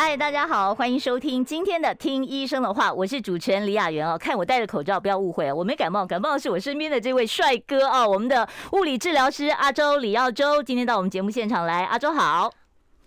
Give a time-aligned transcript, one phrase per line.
[0.00, 4.16] 嗨，大家好，欢迎收听今天的《听医生的话》，我是主持人李雅媛哦。
[4.16, 12.48] 看我戴着口罩，不要误会，我没感冒，感冒的是我身边的这位帅哥哦，我们的物理治疗师阿周李耀周，今天到我们节目现场来，阿周好。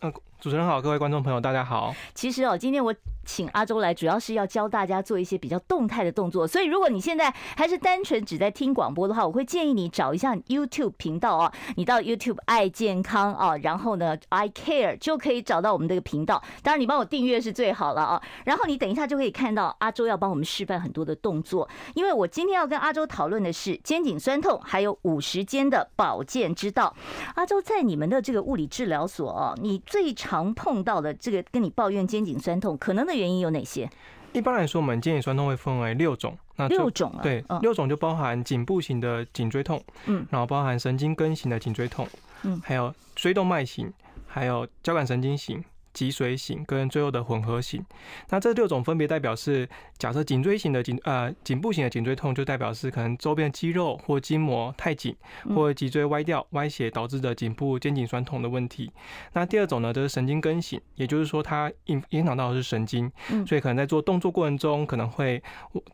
[0.02, 1.96] 嗯，主持人好，各位观众朋友，大家好。
[2.14, 2.94] 其实哦，今天我。
[3.26, 6.48] 请阿周来，主要是要教大家做一些比较动态的动作。
[6.48, 11.52] 所以，如果你现在还是单纯只在听广播的话，我会建议你找一下 YouTube 频道哦。
[11.76, 16.42] 你到 YouTube 爱健康哦，然后呢 I Care 就可以找到我们这个频道。
[16.64, 18.22] 当然，你帮我订阅是最好了啊。
[18.46, 21.70] 然后你等一下就可以看到阿周要帮我们示范很多的动作。
[21.94, 26.96] 因为我今天要跟阿周讨论的是肩颈酸痛，还有五十肩的保健之道。
[27.36, 33.90] 阿周在你们的这个物理治疗所哦，你最常碰到的这个跟你抱怨肩颈酸痛可能的原因有哪些？
[34.34, 36.38] 一般来说，我们肩颈酸痛会分为六种。
[36.56, 37.20] 那六种啊？
[37.22, 42.08] 对，六种就包含颈部型的颈椎痛，嗯，然后包含神经根型的颈椎痛，
[42.44, 43.92] 嗯，还有椎动脉型，
[44.28, 45.64] 还有交感神经型。
[45.94, 47.84] 脊髓型跟最后的混合型，
[48.30, 55.16] 那这六种分别代表是，假设颈椎型的颈呃颈部型的颈椎痛，就代表是可能周边肌肉或筋膜太紧，
[55.56, 58.92] 或脊椎歪掉歪斜导致的颈部肩颈酸痛的问题。
[59.34, 63.12] 那第二种呢，就是神经根型，也就是说它影影响到的是神经，
[63.46, 65.42] 所以可能在做动作过程中可能会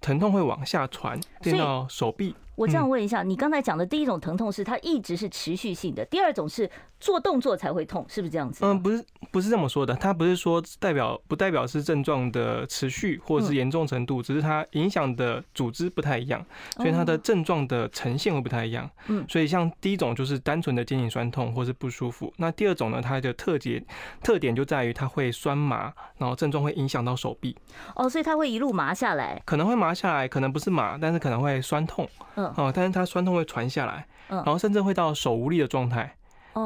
[0.01, 2.35] 疼痛会往下传，变到手臂。
[2.57, 6.67] 我这样问一下，你刚才讲的第一种疼痛是它一直是持续性的，第二种是
[6.99, 8.65] 做动作才会痛，是不是这样子？
[8.65, 9.93] 嗯，不是，不是这么说的。
[9.93, 16.43] 它不是说代表不代表是症状的持续或者是严重程度，只是它影响的组织不太一样，
[16.77, 18.89] 所以它的症状的呈现会不太一样。
[19.05, 23.85] 嗯，所以像第一种就是单纯的肩颈酸痛或是不舒服，那第二种呢，它的特点
[24.23, 27.55] 特点就在于它会酸麻，然后症状会影响到手臂。
[27.93, 32.09] 哦，所以它会一路麻下来，可能会麻下来，可能不是麻，但是可能会酸痛。
[32.35, 32.46] 嗯。
[32.55, 36.13] 哦，但是它酸痛会传下来，然后甚至会到手无力的状态。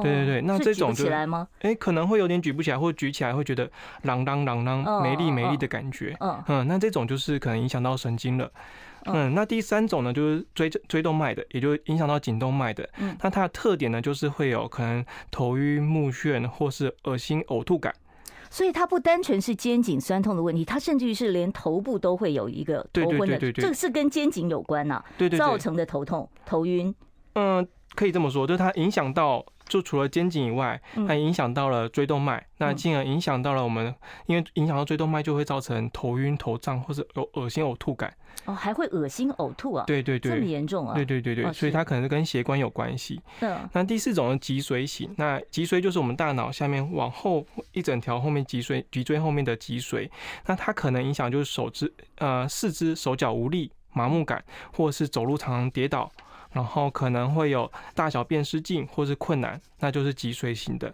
[0.01, 1.05] 对对对，那这种就
[1.59, 3.67] 哎，可能会有点举不起来，或举起来会觉得
[4.05, 6.15] 啷啷啷啷没力没力的感觉。
[6.21, 8.49] 嗯嗯，那这种就是可能影响到神经了。
[9.03, 12.87] 嗯，那第三种呢，就是椎椎动脉的，也就影响到颈动脉的。
[12.99, 17.93] 嗯，那它的特点呢，就是会有可能头晕目眩，或是恶心呕吐感。
[18.51, 26.93] 所以它不单纯是肩颈酸痛的问题，它甚至于是连头部都会有一个头昏的，这个是跟肩颈有关呐，对对，造成的头痛、头晕。
[27.33, 29.43] 嗯，可以这么说，就是它影响到。
[29.69, 33.95] 就除了肩颈以外，还影响到了椎动脉，那进而影响到了我们，
[34.25, 38.13] 因为影响到椎动脉就会造成头晕、头胀，或是有恶心呕吐感。
[38.45, 39.83] 哦，还会恶心呕吐啊？
[39.85, 40.93] 对对对，这么严重啊？
[40.95, 43.21] 对对对对，所以它可能是跟血管有关系。
[43.41, 43.69] 嗯。
[43.73, 50.09] 那第四种是脊髓型，那脊髓就是我们大脑下面往后一整条后面脊髓脊椎后面的脊髓，
[50.45, 56.11] 那它可能影响就是手肢呃四肢手脚无力、麻木感，或者是走路常常跌倒。
[56.53, 60.93] 然后可能会有大小便失禁或是困难，那就是脊髓型的。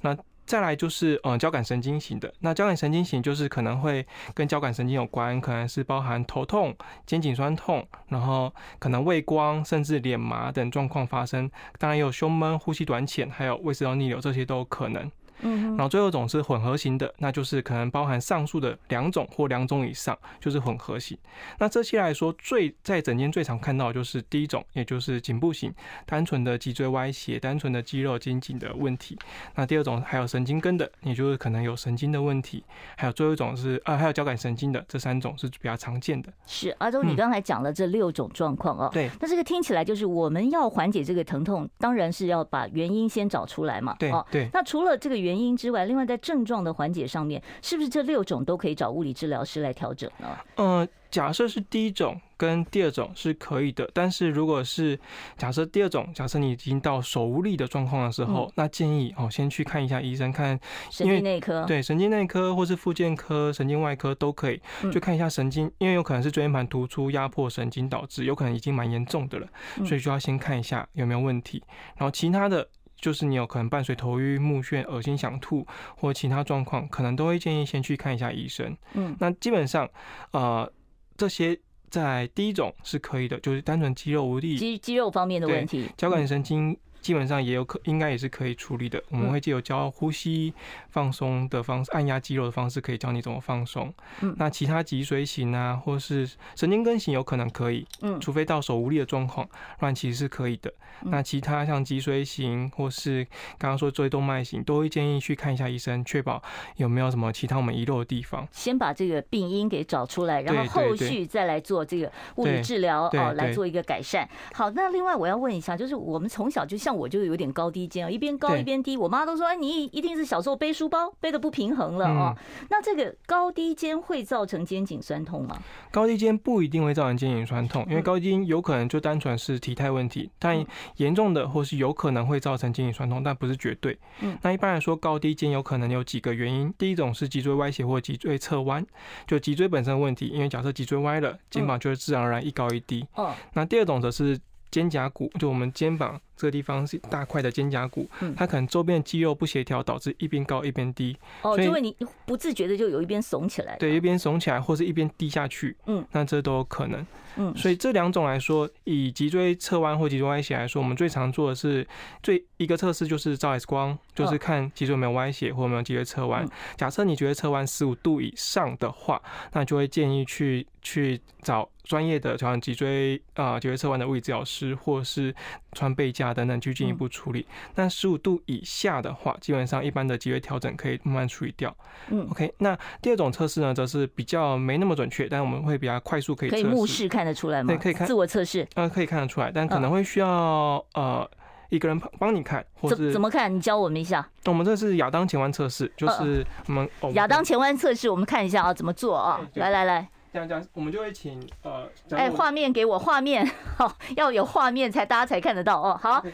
[0.00, 0.16] 那
[0.52, 2.30] 再来就是嗯交感神经型的。
[2.40, 6.76] 那交感神经型就是可能会跟交感神经有关，可能是包含头痛、
[7.06, 11.50] 肩颈酸痛，然后可能畏光甚至脸麻等状况发生。
[11.78, 15.10] 当然也有胸闷、呼吸短浅，还有胃食道逆流，这些都有可能。
[15.42, 21.16] 嗯，然后最后一种是混合型的，那就是可能包含上述的两种或两种以上，就是混合型。
[21.58, 25.72] 那这期来说，最在诊间最常看到的就是第一种，也就是颈部型，
[26.06, 29.18] 单纯的脊椎歪斜，单纯的肌肉肩颈的问题。
[29.54, 32.64] 那第二种还有神经根的，也就是可能有神经的问题。
[32.96, 36.32] 还有最后一种是啊，还有交感神经的，这三种是比较常见的。
[36.46, 38.90] 是阿周，你刚才讲了这六种状况哦。
[38.92, 39.08] 对。
[39.20, 43.96] 那这个听起来就是我们要缓解这个疼痛，当然是要把原因先找出来嘛。
[43.98, 44.12] 对。
[44.30, 44.48] 对。
[44.52, 50.36] 那除了这个原因原因之外，另外在症状的缓解上面，是不是这六种都可以找物理治疗师来调整呢？
[50.56, 54.98] 嗯，假设是第一种跟第二种是可以的，但是如果是
[55.38, 60.58] 假设第二种，假设你已经到手无力的状况的时候，嗯、那建议哦先去看一下医生，看
[60.90, 64.60] 神经内科，对神经内科或是附健科、神经外科都可以，
[64.92, 69.46] 就看一下神经，因为有可能是椎间盘突出压迫神经导致，有可能已经蛮严重的了，
[69.86, 71.62] 所以就要先看一下有没有问题，
[71.96, 72.68] 然后其他的。
[73.02, 75.66] 就是你有可能伴随头晕、目眩、恶心、想吐
[75.96, 78.74] 或其他状况，可能都会建议先去看一下医生。
[78.94, 79.86] 嗯，那基本上，
[80.30, 80.72] 呃，
[81.16, 81.58] 这些
[81.90, 89.02] 在第一种是可以的，就是单纯肌肉无力、肌肌肉方面的问题，交感神经基本上也有可应该也是可以处理的。
[89.10, 90.54] 我们会借由教呼吸
[90.88, 93.92] 放松的方式，按压肌肉的方式，可以教你怎么放松。
[94.20, 96.26] 嗯，那其他脊髓型啊，或是
[96.56, 99.46] 神经根型有可能可以，嗯，除非到手无力的状况，
[99.78, 100.72] 不然其实是可以的。
[101.04, 103.26] 那其他像脊髓型或是
[103.58, 106.40] 刚刚说椎动脉型，都会建议去看一下医生，确保
[106.76, 108.46] 有没有什么其他我们遗漏的地方。
[108.52, 114.28] 先把这个病因给找出来，然后后续再来做这个物理治疗哦，来做一个改善。
[114.52, 122.36] 好，那另外我要问一下，就是我们从小就像我就有点高低肩啊，一边高一边低，我妈都说，哎，你一定是小时候背书包背的不平衡了哦。
[122.70, 125.58] 那这个高低肩会造成肩颈酸痛吗？
[125.90, 130.64] 高低肩不一定会造成肩颈酸痛，因为高低肩有可能就单纯是体态问题，但
[130.96, 133.98] 严重的或是有可能会造成肩颈酸痛，但不是绝对。
[134.20, 136.72] 嗯，那一般来说，高低肩有可能有几个原因。
[136.78, 138.84] 第一种是脊椎歪斜或脊椎侧弯，
[139.26, 143.06] 就脊椎本身的问题，因为假设脊椎歪了，肩膀就会自然而然一高一低。
[143.14, 144.38] 哦，那第二种则是
[144.70, 146.20] 肩胛骨，就我们肩膀。
[146.36, 151.16] 这个地方是大块的肩胛骨，它可能周边的肌肉不协调，导致一边高一边低。
[151.42, 155.76] 哦，因为你不自觉的就有一边耸起来，对，一边耸起来，或是一边低下去。
[155.86, 157.06] 嗯，那这都有可能。
[157.36, 161.86] 嗯，所以这两种来说，以脊椎侧弯或脊椎歪斜来说，我们最常做的是
[162.22, 166.46] 最一个测试就是照 X 光，就是看脊椎有没有歪斜或有没有脊椎侧弯。
[166.76, 175.34] 假设你觉得侧弯十五度以上的话，那就会建议去去找专业的调整脊椎啊脊椎侧弯的物理治疗师，或是
[175.72, 176.21] 穿背架。
[176.34, 177.46] 等等去进一步处理。
[177.76, 181.74] 那十五度以下的话，基本上一般的脊椎调整可以慢慢处理掉。
[182.08, 182.52] 嗯，OK。
[182.58, 186.50] 那第二种测试呢，则是比较没那么准确，但我们会比较快速可以。
[186.50, 187.68] 可以目视看得出来吗？
[187.68, 188.68] 对，可以看自我测试。
[188.74, 191.26] 嗯，可以看得出来，但可能会需要呃
[191.70, 193.54] 一个人帮你看，或者怎么看？
[193.54, 194.28] 你教我们一下。
[194.44, 199.40] 我们这是亚当前弯测试，就是我们亚当前弯测试，我们看一下啊，怎么做啊？
[199.54, 200.08] 来来来。
[200.32, 203.46] 这样这样，我们就会请呃，哎，画面给我，画面
[203.76, 205.98] 好，要有画面才大家才看得到哦。
[206.02, 206.24] 好。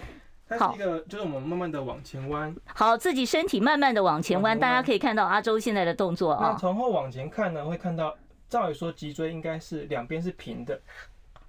[0.50, 6.56] 它是一个，就是我们慢慢的往前弯，好，自己身体慢慢的往前弯，大家可以看到阿周现在的动作啊。
[6.58, 8.16] 从后往前看呢，会看到，
[8.48, 10.80] 照理说脊椎应该是两边是平的。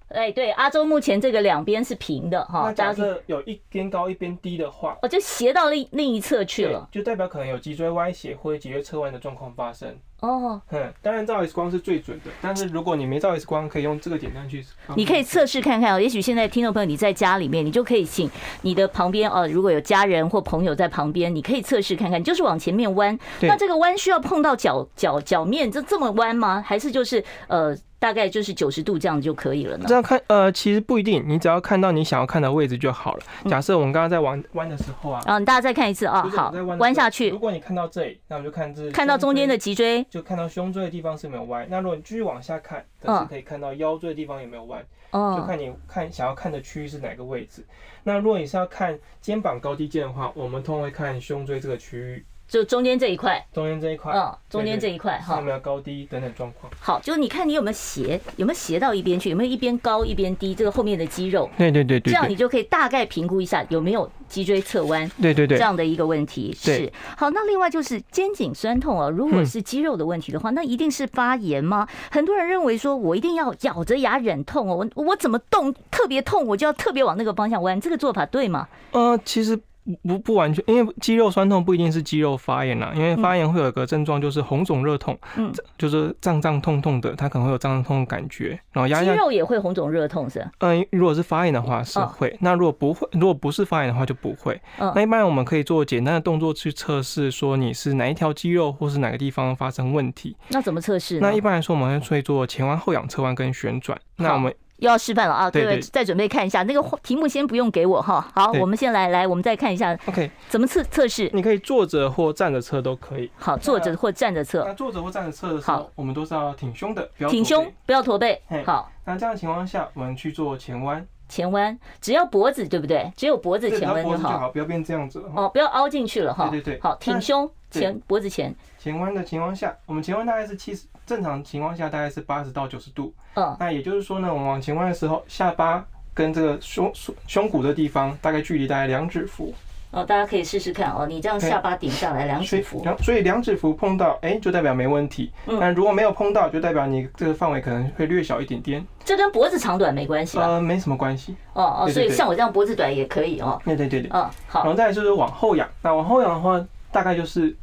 [0.10, 2.64] 哎，对，阿周目前这个两边是平的哈。
[2.66, 9.98] 那假设有一边高一边低的话，哦，就斜到另另一侧去了，就代表可能有脊椎歪斜或者脊椎侧弯的状况发生。
[10.22, 16.00] 哦，嗯，当然照 X 光是最准的，但是如果你没照 X 光，可以用这个简单去，你可以测试看看哦。
[16.00, 18.30] 也许现在听众朋友你在家里面，你就可以请
[18.62, 23.18] 你的旁边哦，如果有家人或朋友在旁边，你可以测试看看，就是往前面弯。
[23.42, 26.64] 那这个弯需要碰到脚脚脚面这这么弯吗？
[26.66, 27.76] 还是就是呃？
[28.00, 29.86] 大概就是九十度这样就可以了呢。
[29.88, 33.24] 这样看，呃，其实不一定，你只要看到你想要看的位置就好了。
[33.50, 37.30] 假设我们刚刚在弯弯的时候啊，嗯，大家再看一次啊，好，弯下去。
[37.30, 41.68] 如果你看到这里，那我就看这，看到中间的脊椎，就看到胸椎的地方是没有弯。
[41.70, 44.82] 那如果你继续往下看，但是可以看到腰椎的地方有没有弯，
[45.12, 47.66] 哦，就看你看想要看的区域是哪个位置。
[48.04, 52.26] 那如果你是要看肩膀高低肩的话，我们通常会看胸椎这个区域。
[52.50, 56.74] 就中间这一块，中间这一块，嗯，中间这一块哈，有没有高低等等状况？
[56.80, 66.92] 好，就是你看你有没有斜，有没有斜到一边去，有没有一边高一边低，这个后面的肌肉，对对对对，这样你就可以大概评估一下有没有脊椎侧弯，对对对，这样的一个问题是。
[67.16, 71.88] 好，那另外就是肩颈酸痛啊，如果是肌肉的问题的话，那一定是发炎吗？
[72.10, 78.68] 很多人认为说我一定要咬着牙忍痛哦，我我怎么动特别痛，我就要特别往那个方向弯，这个做法对吗？
[78.92, 79.60] 呃，其实。
[80.08, 90.48] 不不完全，因为肌肉酸痛不一定是肌肉发炎啦，因为发炎会有一个症状就是红肿热痛，嗯，就是胀胀痛痛的，它可能会有胀胀痛的感觉，然后压压肌肉也会红肿热痛是？
[90.60, 94.62] 嗯，如果是发炎的话是会，那如果不会，如果不是发炎的话就不会。
[94.78, 100.38] 那一般我们可以做简单的动作去测试，说你是哪一条肌肉或是哪个地方发生问题。
[100.50, 101.20] 那怎么测试？
[101.20, 104.00] 那一般来说我们会做前弯、后仰、侧弯跟旋转。
[104.18, 104.54] 那我们。
[104.80, 105.50] 又要示范了啊！
[105.52, 108.26] 各位，再准备看一下那个题目，先不用给我哈。
[108.34, 109.98] 好，我们先来来，我们再看一下。
[110.06, 111.30] OK，怎么测测试？
[111.34, 113.30] 你可以坐着或站着测都可以。
[113.38, 114.64] 好，坐着或站着测。
[114.66, 118.42] 那坐着或站着测的时候，我们都是要挺胸的，挺胸，不要驼背。
[118.66, 121.06] 好，那这样的情况下，我们去做前弯。
[121.28, 123.12] 前弯，只要脖子对不对？
[123.16, 125.30] 只有脖子前弯就好，不要变这样子了。
[125.36, 126.50] 哦，不要凹进去了哈。
[126.50, 126.82] 对对对。
[126.82, 128.56] 好，挺胸前脖子前。
[128.80, 130.88] 前弯的情况下，我们前弯大概是七十。
[131.06, 135.84] 正常情况下大概是八十到九十度，嗯，那也就是说呢，我们往前弯的时候，下巴
[136.14, 139.52] 跟这个胸胸胸骨的地方大概距离大概两指幅。
[139.90, 145.32] 哦，大家可以试试看哦，你这样下巴顶下来两指幅，所以两指幅碰到，哎，就代表没问题。
[145.48, 148.86] 嗯，但如果没有碰到，就代表你这个范围可能会略小一点点。
[149.04, 150.46] 这跟脖子长短没关系吧？
[150.46, 151.36] 呃，没什么关系。
[151.54, 153.60] 哦哦，所以像我这样脖子短也可以哦。
[153.66, 154.12] 对对对对。
[154.14, 154.60] 嗯，好。
[154.60, 157.56] 然后再来就是往后仰，那往后仰的话，大概就是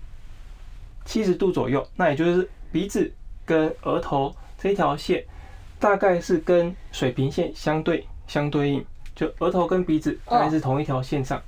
[1.06, 3.10] 七十度左右，那也就是鼻子。
[3.46, 5.24] 跟额头这条线
[5.78, 8.84] 大概是跟水平线相对相对应，
[9.14, 11.40] 就额头跟鼻子大概是同一条线上。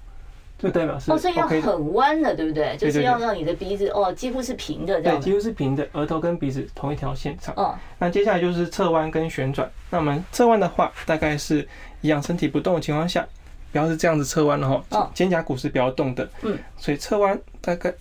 [0.56, 2.76] 就代表是 OK 哦，所以要很弯的，对不对？
[2.76, 7.52] 就是要让你的鼻子哦，几乎是平的这样，对，几乎是平的，额头跟鼻子同一条线上。
[7.56, 9.68] 哦，那接下来就是侧弯跟旋转。
[9.90, 11.66] 那我们侧弯的话，大概是
[12.00, 13.26] 一样，身体不动的情况下，
[13.72, 15.10] 不要是这样子侧弯了哈。
[15.12, 16.28] 肩胛骨是不要动的。
[16.42, 17.92] 嗯，所以侧弯大概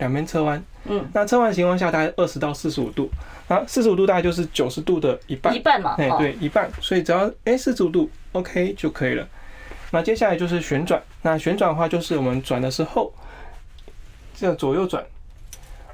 [0.00, 0.60] 两边侧弯。
[0.86, 3.08] 嗯，那侧弯的情况下大概二十到四十五度。
[3.46, 5.54] 啊，四十五度大概就是九十度的一半。
[5.54, 5.94] 一半嘛。
[5.98, 6.68] 哎，对，一半。
[6.80, 9.26] 所以只要哎四十五度 OK 就可以了。
[9.92, 11.00] 那接下来就是旋转。
[11.22, 13.12] 那旋转的话，就是我们转的时候，
[14.34, 15.04] 这样左右转。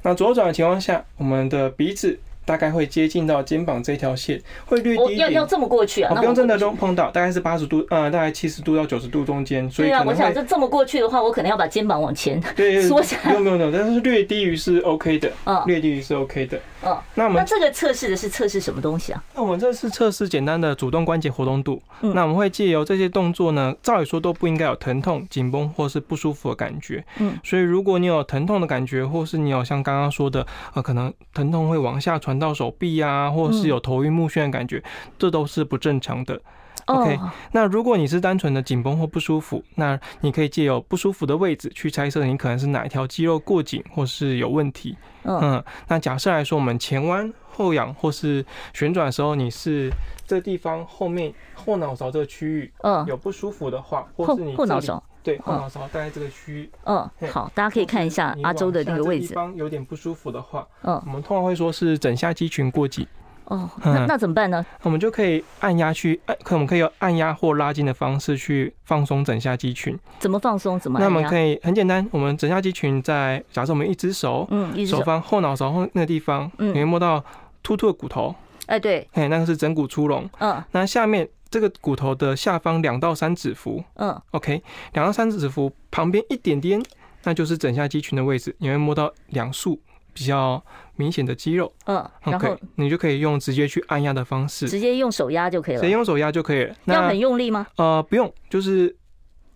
[0.01, 2.19] 那左转的情况下，我们的鼻子。
[2.47, 5.19] 大概会接近到肩膀这条线，会略低一点。
[5.19, 6.15] 要要这么过去啊？
[6.15, 9.69] 不用真的都碰到，大概是八十度，呃，大概七十度到九十度中间。
[9.69, 13.31] 所以啊，我想这这么过去的话，我可能要把肩膀往前对缩下来。
[13.31, 16.57] 没有没有没有，但是略低于是 OK 的，嗯，略低于是 OK 的。
[16.85, 19.21] 嗯，那我们那这个测试的是测试什么东西啊？
[19.35, 21.81] 那我们这是测试简单的主动关节活动度。
[21.99, 27.03] 那我们会借由这些动作呢，照理说都不应该有疼痛、紧绷或是不舒服的感觉。
[27.17, 33.07] 嗯，所以如果你有疼痛的感觉，或是你有像刚刚说的，呃，可能疼痛会往下传到手臂呀。
[33.07, 34.83] 啊，或者是有头晕目眩的感觉，
[35.17, 36.39] 这都是不正常的。
[36.85, 37.17] OK，
[37.53, 44.97] 那如果你是单纯的紧绷或不舒服，那你可以借由不舒服的位置去猜测你可能是哪一条肌肉过紧或是有问题。
[45.23, 49.89] 嗯，那假设来说，我们前弯、后仰或是旋转的时候，你是
[50.25, 63.05] 这地方后面后脑勺这个区域，嗯，有不舒服的话，或是你后脑勺，对，后脑勺大概这个区域，嗯，好，大家可以看一下阿周的那个位置，地方有点不舒服的话，嗯，我们通常会说是枕下肌群过紧。
[63.43, 64.65] 哦，那那怎么办呢？
[64.83, 69.97] 我们就可以按压去按，可我们可以用按压或拉筋的方式去放松枕下肌群。
[70.17, 70.79] 怎么放松？
[70.79, 70.97] 怎么？
[70.97, 77.21] 那我们可以很简单，我们枕下肌群在假设我们一只手，嗯，一手放后脑勺后那个地方，嗯，你会摸到
[77.61, 78.33] 突突的骨头。
[78.67, 80.29] 哎，对，哎，那个是枕骨出笼。
[80.39, 84.61] 嗯，那下面这个骨头的下方两到三指符，嗯，OK，
[84.93, 86.81] 两到三指符旁边一点点，
[87.23, 89.79] 那就是枕下肌群的位置，你会摸到两束
[90.13, 90.63] 比较
[90.95, 95.81] 明显的肌肉，嗯，然后你就可以用直接去按压的方式，直接用手压就可以了。
[95.81, 96.75] 直接用手压就可以了。
[96.85, 97.67] 要很用力吗？
[97.77, 98.95] 呃，不用，就是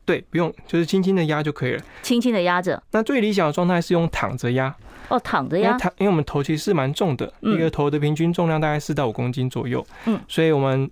[0.05, 1.83] 对，不用，就是轻轻的压就可以了。
[2.03, 2.81] 轻轻的压着。
[2.91, 4.75] 那最理想的状态是用躺着压。
[5.09, 5.77] 哦，躺着压。
[5.77, 9.85] 躺，因为我们头其实是蛮重的，一个头的平均重量大概四到五公斤左右。
[10.05, 10.89] 嗯，所以我们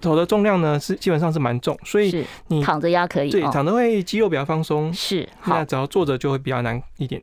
[0.00, 3.30] 头的重量呢是基本上是蛮重，所以你躺着压可以。
[3.30, 4.92] 对，躺着会肌肉比较放松。
[4.92, 7.22] 是，那只要坐着就会比较难一点。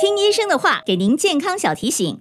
[0.00, 2.18] 听医生的话，给您健康小提醒。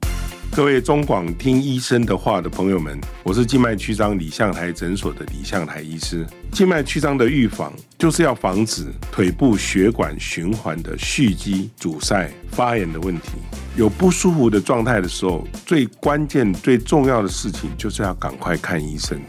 [0.55, 6.23] 各位中广听医生的话的朋友们，我是静脉曲张李相台诊所的李相台医师。
[6.51, 13.31] 静脉曲张的预防，就是要防止腿部血管循环的蓄积、阻塞、发炎的问题。
[13.75, 19.19] 有不舒服的状态的时候，最关键、最重要的事情，就是要赶快看医生。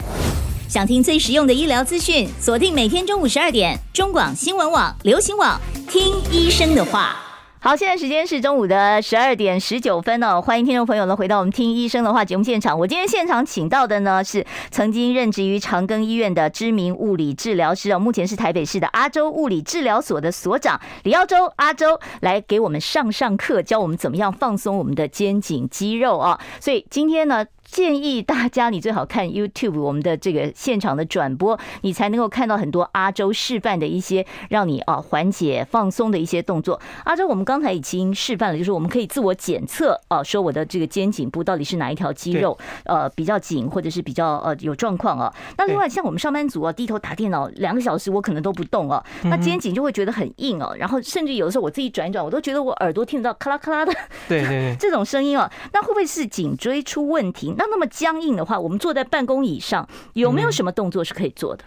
[0.68, 7.23] 想听最实用的医疗资讯，锁定每天中午十二点，中广新闻网、流行网，听医生的话。
[7.64, 12.78] 好，现在时间是中午的十二点十九分哦，欢迎听众朋友呢回到我们听医生的话节目现场。
[12.78, 26.38] 我今天现场请到的呢是曾经任职于长庚医院的知名物理治疗师哦，目前是台北市的阿洲物理治疗所的所长李耀州阿洲来给我们上上课，教我们怎么样放松我们的肩颈肌肉啊。
[26.61, 27.47] 所以今天呢。
[27.64, 36.80] 建议大家，你最好看 YouTube 我们的这个现场的转播，你才能够看到很多阿周示范的一些让你啊缓解放松的一些动作。
[37.04, 45.35] 阿周，我们刚才已经示范了，就是我们可以自我检测啊，说我的这个肩颈部到底是哪一条肌肉呃比较紧，或者是比较呃有状况啊。
[45.56, 53.92] 那另外像我们上班族啊，低头打电脑两个小时，我可能都不动啊，那肩颈就会觉得很硬哦，然后甚至有的时候我自己转一转，我都觉得我耳朵听得到咔啦咔啦的，
[54.28, 57.54] 对对对， 这种声音啊，那会不会是颈椎出问题？
[57.56, 61.64] 那那么僵硬的话，我们坐在办公椅上，有没有什么动作是可以做的？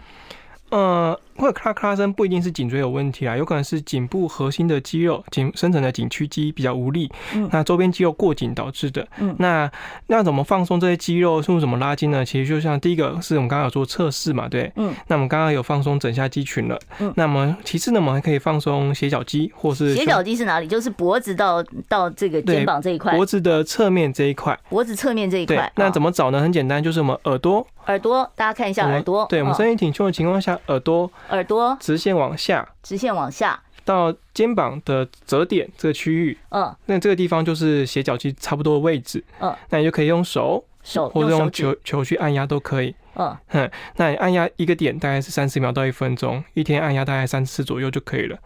[0.70, 1.20] 呃。
[1.38, 9.06] 或者咔咔声不一定是颈椎有问题啊，有可能是颈部核心的肌肉、颈深层的颈屈肌比较无力，嗯，那周边肌肉过紧导致的。
[9.18, 9.70] 嗯，那
[10.08, 12.24] 那怎么放松这些肌肉，是怎么拉筋呢？
[12.24, 20.66] 其实就像第一个是我们刚刚有做测试嘛，对，嗯，那我们刚刚有放松枕下肌群了，嗯，那么其次呢，我们还可以放松斜角肌，或是斜角肌是哪里？
[20.66, 25.70] 就是脖子到到这个肩膀这一块，脖子的侧面这一块，脖子侧面这一块。
[25.76, 26.40] 那怎么找呢？
[26.40, 31.76] 很简单，就是我们耳朵，耳朵，大家看一下耳朵，对，我们身体挺胸的情况下，耳朵，耳朵。
[31.80, 33.62] 直线往下，直线往下。
[33.84, 48.38] 到肩膀的折点这个区域，嗯，那这个地方就是斜角肌差不多的位置，嗯，那你就可以用手手或者用球球去按压都可以，嗯，哼，那你按压一个点大概是三十秒到一分钟，一天按压大概三次左右就可以了。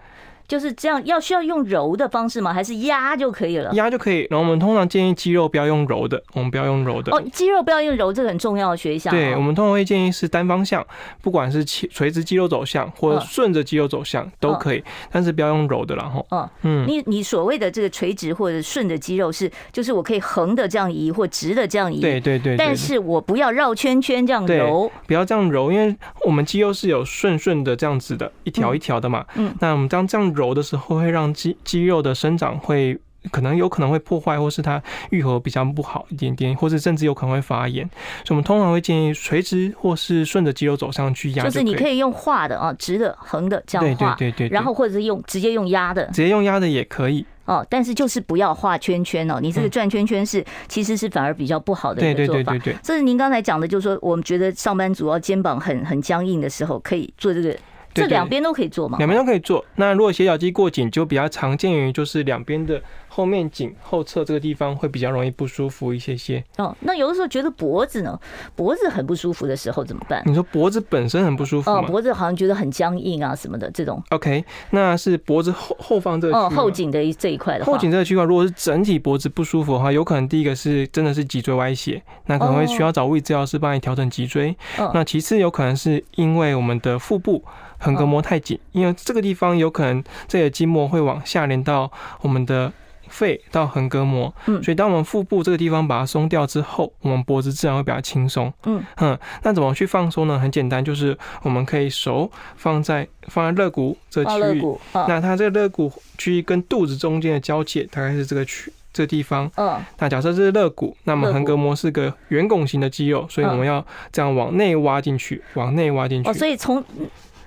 [0.52, 2.52] 就是这样，要需要用揉的方式吗？
[2.52, 3.72] 还是压就可以了？
[3.72, 4.26] 压就可以。
[4.28, 7.10] 然后我们通常建议肌肉不要用揉的，我们不要用揉的。
[7.16, 9.10] 哦，肌肉不要用揉，这个很重要的学一下。
[9.10, 10.86] 对，我们通常会建议是单方向，
[11.22, 16.26] 不管是垂直肌肉走向或者顺着肌肉走向都可以，但是不要用揉的然后。
[16.30, 21.98] 嗯嗯，你你所谓的这个垂直或者顺着肌肉是，就是我可以横的这样移或直的这样移。
[22.02, 22.58] 对对对。
[22.58, 29.24] 但是我不要绕圈圈这样揉，不要这样揉，因为我们肌肉是有顺顺的这样子的，一条一条的嘛。
[29.36, 29.54] 嗯。
[29.60, 32.98] 那我们当这样揉的时候，会让肌肌肉的生长会
[33.30, 37.88] 可能有可能会破坏，或是它愈合比较不好一点点，或是甚至有可能会发炎。
[38.24, 41.44] 所以我们通常会建议垂直或是顺着肌肉走上去压。
[41.44, 44.14] 就是你可以用画的啊，直的、横的这样画。
[44.16, 44.52] 对对对对。
[44.52, 47.24] 然后或者是用直接用压的，直接用压的也可以。
[47.44, 52.52] 哦，但是就是不要画圈圈哦，你这个转圈圈是其实是反而比较不好的一个做法。
[52.52, 52.76] 对对对对。
[52.82, 57.56] 这是您刚才讲的，就是说我们觉得上班族要肩膀很很僵硬的时候，可以做这个。
[57.94, 58.98] 这两边都可以做吗？
[58.98, 59.64] 两边都可以做。
[59.76, 66.42] 那如果斜角肌过紧，就比较常见于就是两边的后面颈后侧这个地方会比较容易不舒服一些些。
[66.56, 68.18] 哦，那有的时候觉得脖子呢，
[68.56, 70.22] 脖子很不舒服的时候怎么办？
[70.24, 71.70] 你说脖子本身很不舒服？
[71.70, 74.02] 哦，脖子好像觉得很僵硬啊什么的这种。
[74.10, 77.72] OK，那是脖子后后方这个哦后颈的这一块的话。
[77.72, 84.56] 后颈这个区块，如果是整体脖子不舒服的话，有可能第一个是真的是脊椎歪斜，那可能会需要找物理治疗师帮你调整脊椎。
[84.78, 84.90] 哦。
[84.94, 87.44] 那其次有可能是因为我们的腹部。
[87.82, 92.72] 横膈膜太紧，因为这个地方有可能这个筋膜会往下连到我们的
[93.08, 99.18] 肺到横膈膜，嗯，所以当我们腹部这个地方把它松掉之后，我们脖子自然会比较轻松，嗯嗯。
[99.42, 100.38] 那怎么去放松呢？
[100.38, 109.78] 很简单，就是我们可以手放在放在肋骨这区域，那它这个肋骨区域跟肚子中间的交界大概是这个区这个地方，嗯。
[109.98, 116.30] 那假设这是肋骨，那么横膈膜是个圆拱形的肌肉，所以我们要这样往内挖进去，往内挖进去。
[116.30, 116.82] 哦，所以从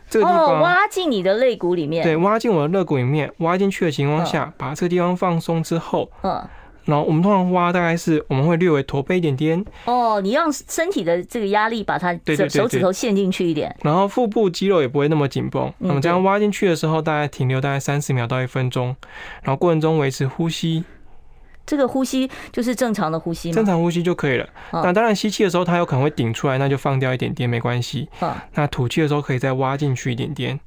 [0.09, 6.41] 这个地方挖进你的肋骨里面，对，挖进我的肋骨里面，挖进去的情况下，把这个地方放松之后，嗯，
[6.85, 9.65] 然后我们通常挖大概是我们会略微驼背一点点。
[9.85, 12.13] 哦，你让身体的这个压力把它
[12.47, 15.73] 手指头陷进去一点，然后腹部肌肉也不会那么紧绷。
[15.79, 18.95] 那么这样挖进去的时候，大概停留大概三十秒到一分钟，
[19.41, 20.83] 然后过程中维持呼吸。
[21.65, 23.55] 这个呼吸就是正常的呼吸吗？
[23.55, 24.47] 正常呼吸就可以了。
[24.71, 28.07] 那当然吸气的时候，它有可能会顶出来，那就放掉一点点没关系。
[28.53, 30.59] 那吐气的时候可以再挖进去一点点。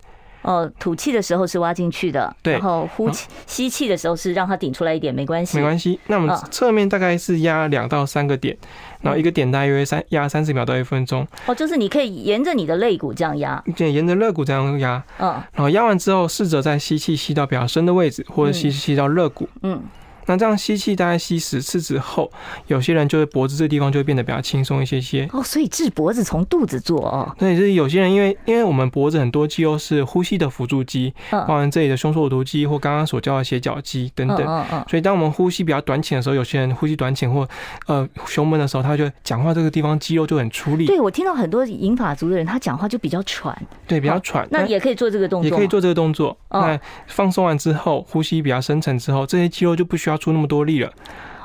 [0.43, 2.35] 哦，吐气的时候是挖进去的。
[2.43, 2.55] 对。
[2.55, 5.57] 然后呼气、吸气的时候是让它顶出来一点，没关系。
[5.59, 5.99] 没关系。
[6.07, 8.57] 那我们侧面大概是压两到三个点，
[9.03, 11.27] 然后一个点大约三压三十秒到一分钟。
[11.47, 13.63] 哦，就是你可以沿着你的肋骨这样压。
[13.77, 15.03] 对，沿着肋骨这样压。
[15.19, 15.29] 嗯。
[15.53, 19.49] 然后压完之后，试着再吸气吸到比较深的位置，或者吸吸到肋骨。
[19.63, 19.83] 嗯。
[20.29, 22.31] 那这样吸气大概吸十次之后，
[22.69, 25.29] 有些人就会脖子这个地方就会变得比较轻松一些些。
[25.33, 27.35] 哦，所以治脖子从肚子做哦。
[27.39, 34.43] 对，就是有些人因为因为我们脖子很多肌肉是呼吸的辅助肌，包含这里的胸锁乳突肌或刚刚所教的斜角肌等等。
[34.47, 34.85] 嗯嗯。
[34.89, 37.49] 所以当我们呼吸比较短浅的时候，有些人呼吸短浅或
[37.87, 40.85] 呃胸闷的时候，他就讲话这个地方肌肉就很出力。
[40.85, 43.57] 对，我听到很多银发族的人，他讲话就比较喘。
[43.87, 44.47] 对，比较喘。
[44.51, 45.51] 那也可以做这个动作。
[45.51, 46.37] 也可以做这个动作。
[46.51, 50.93] 那放松完之后，呼吸比较深沉之后，这些肌肉就不需要出那么多力了。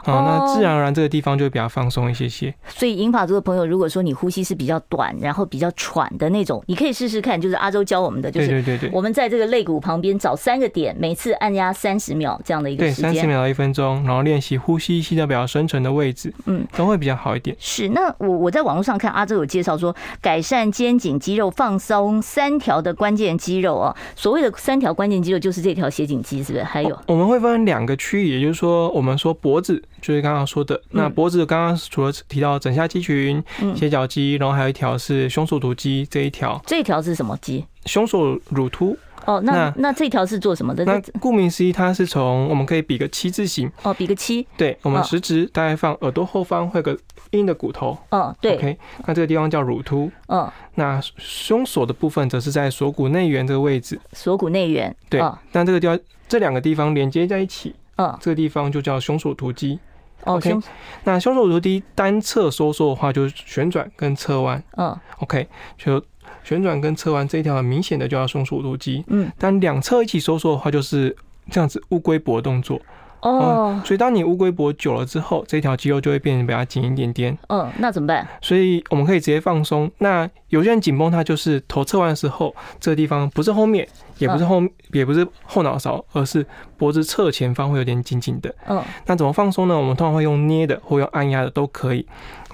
[0.04, 2.54] 好，那自然而然这个地方就会比较放松一些些。
[2.68, 17.56] 所以银发族的朋友，如果说你呼吸是比较短，然后比较喘的那种，你可以试试看，就是阿周教我们的，就是对对对，我们在这个肋骨旁边找三个点，每次按压三十秒这样的一个时间，对，三十秒到一分钟，然后练习呼吸，吸到比较深层的位置，嗯，都会比较好一点。
[17.60, 26.64] 是，那我我在网络上看阿周有介绍说，改善肩颈肌肉放松三条的关键肌肉哦，所谓的三条关键肌肉就是这条斜颈肌，是不是？
[26.64, 29.82] 还有我们会分两个区域，也就是说，我们说脖子。
[30.04, 33.42] 就是刚刚说的，那脖子刚刚除了提到枕下肌群、
[33.74, 36.62] 斜角肌，然后还有一条是胸锁突肌这一条。
[36.68, 37.66] 这一条是什么肌？
[37.86, 38.98] 胸锁乳突。
[39.26, 40.84] 哦，那那这条是做什么的？
[40.84, 43.72] 那顾名思义，它是从我们可以比个七字形。
[43.84, 44.46] 哦，比个七。
[44.58, 46.98] 对，我们食指大概放耳朵后方会有个
[47.32, 47.98] 硬的骨头。
[48.10, 48.56] 哦，对。
[48.58, 50.12] OK，那这个地方叫乳突。
[50.28, 50.52] 嗯。
[50.76, 53.98] 那胸锁的部分则是在锁骨内缘这个位置。
[54.12, 54.94] 锁骨内缘。
[55.10, 55.22] 对。
[55.54, 57.74] 那这个地方这两个地方连接在一起。
[57.96, 58.18] 嗯。
[58.20, 59.80] 这个地方就叫胸锁突肌。
[60.26, 60.56] OK，
[61.04, 64.64] 那胸锁乳突肌单侧收缩的话，就是旋转跟侧弯。
[64.78, 66.04] 嗯，OK，就
[66.44, 69.04] 旋转跟侧弯这一条很明显的就要胸锁乳突肌。
[69.08, 71.16] 嗯，但两侧一起收缩的话，就是
[71.52, 72.80] 这样子乌龟脖动作。
[73.24, 77.38] 哦，所以当你乌龟脖久了之后，这条肌肉就会变得比较紧一点点。
[77.48, 78.28] 嗯，那怎么办？
[78.42, 79.90] 所以我们可以直接放松。
[80.00, 83.88] 那有些人紧绷，它就是头侧弯的时候，这个地方不是后面。
[84.20, 86.46] 也不是后，也不是后脑勺，而是
[86.78, 88.56] 脖子侧前方会有点紧紧的。
[88.70, 89.76] 嗯，那怎么放松呢？
[89.76, 92.08] 我们通常会用捏的，或用按压的都可以。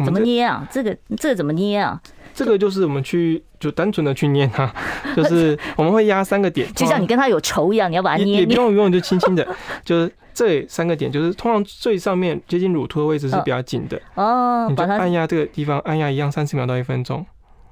[0.05, 0.65] 怎么捏啊？
[0.71, 2.01] 这个这个怎么捏啊？
[2.33, 4.71] 这个就是我们去就单纯的去捏它，
[5.15, 8.39] 就是我们会压三个点，就像你跟他有仇一样，你要把它捏。
[8.39, 9.47] 也不用不用，就轻轻的，
[9.83, 14.67] 就是这三个点，就是通常最上面接近乳突的位置是比较紧的哦。
[14.69, 17.25] 你就按压这个地方，按压一样三十秒到一分钟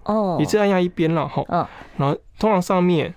[0.04, 1.44] 哦，一次按压一边了哈。
[1.50, 1.66] 嗯，
[1.98, 3.14] 然后通常上面。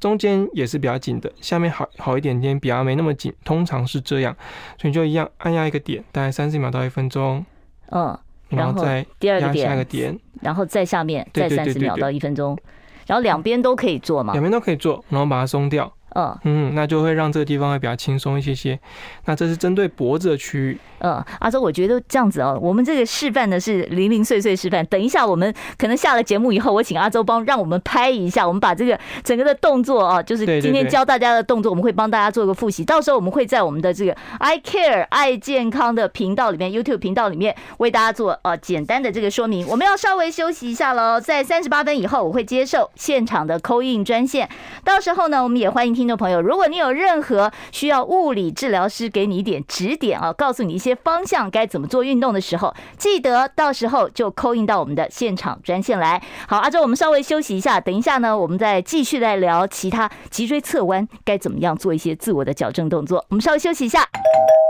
[0.00, 4.34] 中间也是比较紧的，下面好好一点点，比较没那么紧，通常是这样，
[4.76, 7.46] 所以你就一样按压一个点，大概三十秒到一分钟，
[7.92, 8.18] 嗯，
[8.56, 12.58] 然后再第二个点，下一个点，然后再下面再三十秒到一分钟，
[13.06, 15.92] 然后两边都可以做嘛，两边都可以做，然后把它松掉。
[16.14, 18.78] 嗯嗯，那就会让这个地方会比较轻松一些些。
[19.24, 20.78] 那这是针对脖子的区域。
[20.98, 24.84] 嗯，阿周，我觉得这样子哦，我们这个示范呢是零零碎碎示范。
[24.86, 32.84] 等一下，我们可能下了节目以后，我请阿周帮让我们拍一下，我们把这个整个的动作啊，就是今天教大家的动作，我们会帮大家做一个复习。
[32.84, 39.66] 到时候我们会在我们的这个 I Care 爱健康的频道里面，YouTube 频道里面为大家做呃简单的这个说明。
[39.66, 44.48] 我们要稍微休息一下喽，在三十八分以后，我会接受现场的 call in 专线。
[44.84, 56.22] 到时候呢，我们也欢迎听众朋友，如果你有任何需要物理治疗师给你一点指点啊，告诉你一些方向该怎么做运动的时候，记得到时候就 call in 到我们的现场专线来。
[56.46, 63.24] 好，阿周，我们稍微休息一下，等一下呢，我们再继续来聊其他脊椎侧弯该怎么样做一些自我的矫正动作。
[63.28, 64.08] 我们稍微休息一下，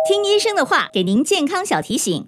[0.08, 2.26] 听医生的话，给您健康小提醒。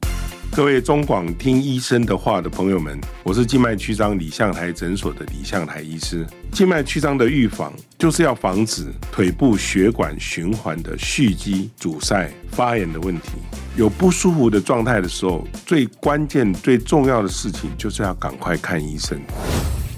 [0.56, 6.24] 各位中广听医生的话的朋友们，我是静脉曲张李相台诊所的李相台医师。
[6.52, 13.30] 静脉曲张的预防就是要防止腿部血管循环的蓄积、阻塞、发炎的问题。
[13.74, 19.20] 有不舒服的状态的时候，最关键、最重要的事情就是要赶快看医生。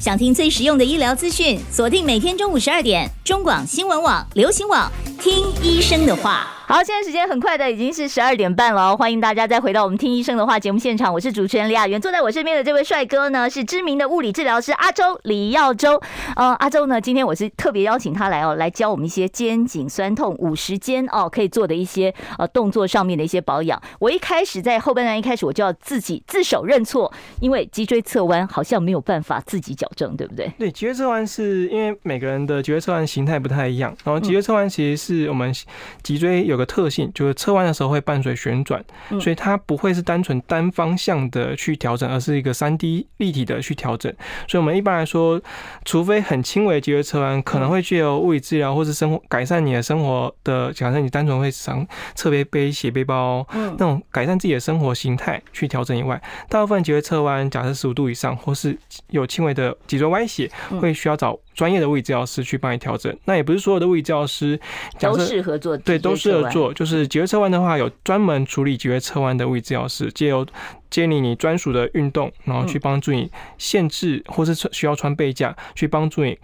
[0.00, 4.90] 想听最实用的医疗资讯，锁定每天中午十二点，中广新闻网、流行网，
[5.20, 6.46] 听医生的话。
[6.68, 8.96] 好，现在时间很快的，已经是十二点半了哦。
[8.96, 12.00] 欢迎大家再回到我们听医生的话节目现场，我是主持人李雅媛。
[12.00, 16.02] 坐在我身边的这位帅哥呢，是知名的物理治疗师阿周李耀周。
[16.34, 23.80] 呃，阿周呢，今天我是特别邀请他来哦，来教我们一些肩颈酸痛五十肩哦可以做的一些呃动作上面的一些保养。
[24.00, 30.52] 我一开始在后半段一开始我就要自己自首认错，因为脊椎侧弯好像没有办法自己矫正，对不对？
[30.58, 35.54] 对，脊椎侧弯是因为每个人的脊椎侧弯形态不太一样，然后脊椎侧弯其实是我们
[36.02, 36.55] 脊椎有。
[36.56, 38.82] 有个特性就是侧弯的时候会伴随旋转，
[39.20, 44.10] 所以它不会是单纯单方向的去调整，而是一个三 D 立体的去调整。
[44.48, 45.38] 所以，我们一般来说，
[45.84, 58.78] 除非很轻微的脊椎侧弯，可能会具有物理治疗或是生活改善你的生活的，假设你单纯会常侧背背斜背包，那种改善自己的生活形态去调整以外，大部分脊椎侧弯，假设十五度以上或是
[59.10, 63.12] 有轻微的脊椎歪斜，会需要找专业的物理治疗师去帮你调整。
[63.24, 64.60] 那也不是所有的物理治疗师
[65.00, 66.48] 都适合做，对，都适合。
[66.50, 70.46] 做就是脊椎侧弯的话，有专门处理脊椎侧弯的物理治疗师，借由
[70.88, 76.38] 建立你专属的运动，然后去帮助你限制，或是需要穿背架去帮助你。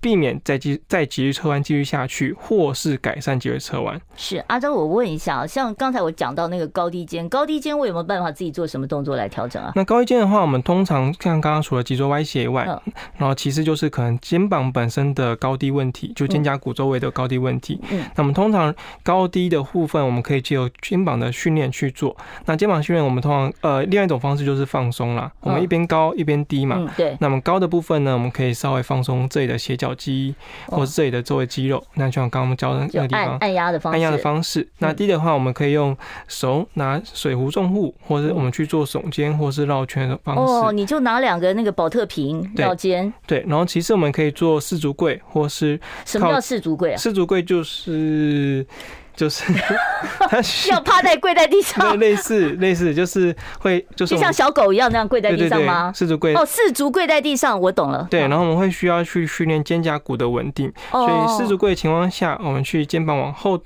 [0.00, 4.00] 避免再继再脊椎侧弯继续下去，或是改善脊椎侧弯。
[4.16, 9.72] 是阿周，我问一下，像刚才我讲到那个高低肩，高低肩我有没有办法自己做什么动作来调整啊？
[9.76, 12.64] 那高低肩的话，我们通常像刚刚除了脊椎歪斜以外，
[13.16, 17.80] 然后其实就是可能肩膀本身的高低问题，就肩胛骨周围的高低问题。
[17.90, 22.16] 嗯，那我们通常高低的部分，我们可以借由肩膀的训练去做。
[22.46, 25.30] 那肩膀训练，我们通常呃，另外一种方式就是放松啦。
[25.40, 26.86] 我们一边高一边低嘛。
[26.96, 27.16] 对。
[27.20, 30.34] 那么高的部分呢，我们可以稍微放松这里的斜角肌，
[30.66, 34.68] 或是这里的周围肌肉，那就像刚刚我们教的那个地方，按压的方式，按压的方式。
[34.78, 40.52] 那低的话，我们可以用手拿水壶重物，或者我们去做耸肩，或是绕圈的方式。
[40.52, 43.10] 哦，你就拿两个那个保特瓶绕肩。
[43.26, 46.96] 对，然后其实我们可以做四足跪，或是什么叫四足跪啊？
[46.98, 48.66] 四足跪就是。
[49.18, 49.44] 就是，
[50.30, 50.38] 他
[50.70, 55.92] 要趴在跪在地上，类似类似，就是会就是就像小狗一样那样跪在地上吗？
[55.92, 58.06] 四足跪哦，四足跪在地上，我懂了。
[58.08, 63.60] 对，然后我们会需要去训练肩胛骨的稳定，所以四足跪的情况下，我们去肩膀往后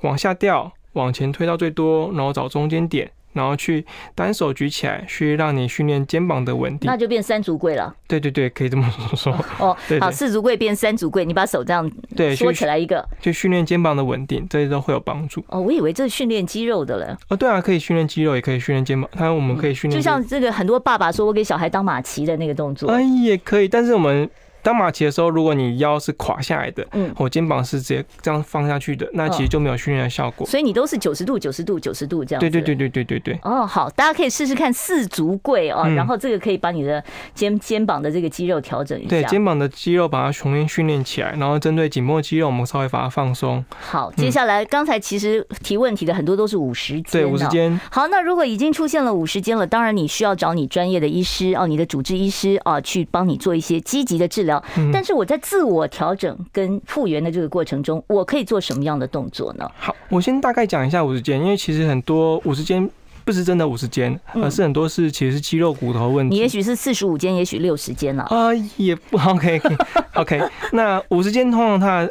[0.00, 3.08] 往下掉，往前推到最多，然后找中间点。
[3.36, 7.94] 然后去单手举起来，去让你训练肩膀的稳定，那就变三足跪了。
[8.08, 9.32] 对对对，可以这么说。
[9.60, 15.44] 哦， 好，四足跪变三足跪，你把手这样对缩起来一个，就训练肩膀的稳定，这些都会有帮助。
[15.48, 17.16] 哦，我以为这是训练肌肉的了。
[17.28, 19.08] 哦，对啊，可以训练肌肉，也可以训练肩膀。
[19.14, 23.68] 当然，我们可以训练，就像这个很多爸爸说我给小孩当马骑的那个动作，哎，也可以。
[23.68, 24.28] 但是我们
[24.66, 30.44] 当马骑的时候，如果你腰是垮下来的，嗯，我肩膀是直接这样放下去的，那其实就没有训练的效果。
[30.44, 32.40] 所以你都是九十度、九十度、九十度这样。
[32.40, 33.38] 对对对对对对对。
[33.44, 37.00] 哦，好，大家可以试试看四足跪哦，然后这个可以把你的
[37.32, 39.08] 肩肩膀的这个肌肉调整一下。
[39.08, 43.64] 对，肩膀的肌肉把它重新训练起来，然后针对紧绷肌肉，我们稍微把它放松。
[43.78, 47.80] 好，接下来刚才其实提问题的很多都是五十肩，对，五十肩。
[47.92, 54.55] 好，那如果已经出现了五十肩了，当然你需要找你专业的医师哦，你的主治医师啊，去帮你做一些积极的治疗。
[54.92, 59.70] 但是我在自我调整跟复原的这个过程中，我可以做什么样的动作呢？
[59.78, 62.88] 好，我先大概讲一下五十肩，因为其实很多五十肩
[63.24, 66.34] 不是真的五十肩，而是很多是其实是肌肉骨头问题。
[66.34, 69.60] 你也许是四十五肩，也许六十肩了啊，也不 OK
[70.14, 70.42] OK。
[70.72, 72.08] 那五十肩通常它。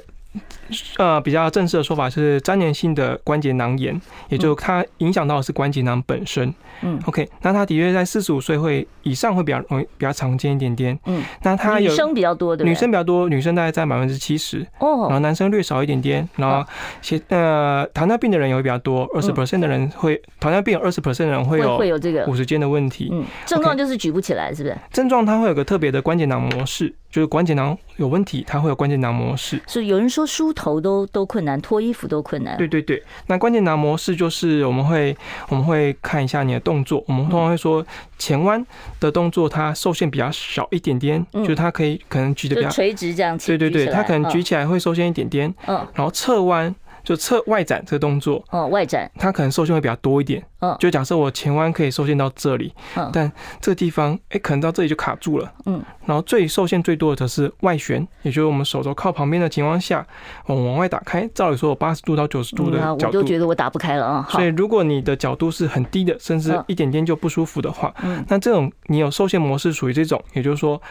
[0.97, 3.99] 呃，比较正式的说法是粘连性的关节囊炎，
[4.30, 6.54] 也就它影响到的是关节囊本身。
[6.82, 10.97] 嗯，OK，那它的确在四十五岁会以上会比较容易比较常见一点点。
[11.06, 14.60] 嗯，那它有女生比较多的，女生比较多，女生大概占百分之七十。
[14.80, 16.28] 哦，然后男生略少一点点。
[16.36, 16.67] 然后
[17.01, 23.10] 些呃糖尿病的人也会比较多，二十 percent 的人会糖尿病，二十 percent 的人会有会有这个五十肩的问题。
[23.12, 24.78] 嗯，症状就是举不起来，是不是？
[24.91, 29.62] 症状它会有个特别的关节囊模式，就是关节囊有问题，它会有关节囊模式。
[29.65, 32.57] 所以有人说梳头都都困难，脱衣服都困难。
[32.57, 35.15] 对对对，那关键拿模式就是我们会
[35.49, 37.85] 我们会看一下你的动作，我们通常会说
[38.17, 38.65] 前弯
[38.99, 43.37] 的动作它受限比较少一点点，嗯、就是它可以可能举得比较垂直这样。
[43.37, 45.53] 对对对，它可能举起来会受限一点点。
[45.67, 46.73] 嗯，然后侧弯。
[47.05, 50.43] 就侧外展这个动作哦，外展它可能受限会比较多一点。
[50.59, 55.53] 嗯，就假设我前弯可以受限到这里，嗯，但这个地方哎，可能到这里就卡住了。
[55.67, 60.05] 嗯，然后最受限最多的则是外旋，也就是我们手肘靠旁边的情况下，
[60.47, 64.27] 我往外打开，照理说我八十度到九十度的角度，我就觉得我打不开了啊。
[64.31, 70.81] 所以如果你的角度是很低的，甚至一点点就不舒服的话，嗯，那这种你有受限模式属于这种，也就是说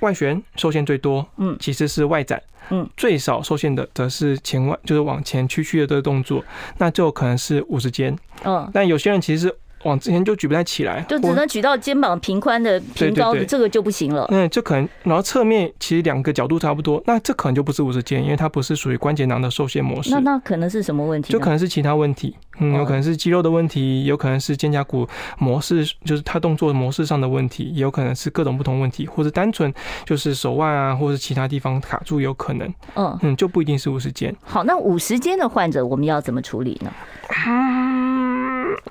[0.00, 2.40] 外旋受限最多，嗯，其实是外展。
[2.70, 6.44] 嗯，最少受限的则是前外，就是往前屈曲的这个动作，
[6.78, 8.16] 那就可能是五十肩。
[8.44, 9.54] 嗯，但有些人其实。
[9.84, 14.26] 往之前就举不太起来，就只能举到肩膀平宽的平高的，这个就不行了。
[14.30, 20.08] 嗯，这可能，然后侧面其实两个角度差不多，那这可能就不是五十肩，因为它不是属于关节囊的受限模式。
[20.08, 21.30] 那那可能是什么问题？
[21.30, 25.06] 就可能是其他问题，嗯，有可能是肌肉的问题，有可能是肩胛骨
[25.38, 29.72] 模式，就是它动作模式上的问题，也有可能是各种不同问题，或者单纯
[30.04, 32.72] 就是手腕啊，或者其他地方卡住，有可能。
[32.94, 34.34] 嗯嗯，就不一定是五十肩。
[34.42, 36.92] 好，那五十肩的患者我们要怎么处理呢？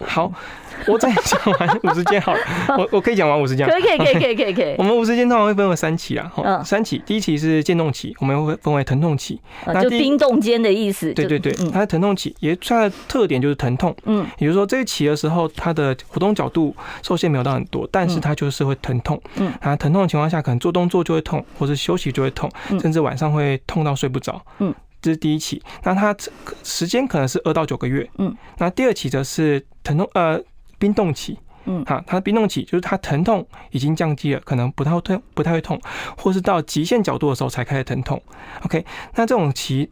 [0.06, 0.32] 好。
[0.86, 2.39] 我再讲完五十肩好了，
[2.78, 4.76] 我我可以讲完五十肩，可以可以可以可以可以。
[4.80, 9.39] 我们五十肩通常会分为三期啊，嗯，三期，第一期是渐冻期，我们会分为疼痛期，
[9.82, 11.13] 就冰冻肩的意思。
[11.13, 26.15] 对对对，它的疼痛期，也它的特点就是疼痛，嗯，也就是说这一期的时候，它的活动角度受限没有到很多，但是它就是会疼痛，嗯，啊，疼痛的情况下，可能做动作就会痛，或者休息就会痛，甚至晚上会痛到睡不着，嗯，这是第一期，那它
[26.63, 30.41] 时间可能是二到九个月，嗯，那第二期则是疼痛，呃。
[30.79, 35.79] 冰冻期，嗯，好，它的冰冻期就是它疼痛已经降低了，可能不太会痛，不太会痛，
[36.17, 38.21] 或是到极限角度的时候才开始疼痛。
[38.65, 38.85] OK，
[39.15, 39.89] 那这种期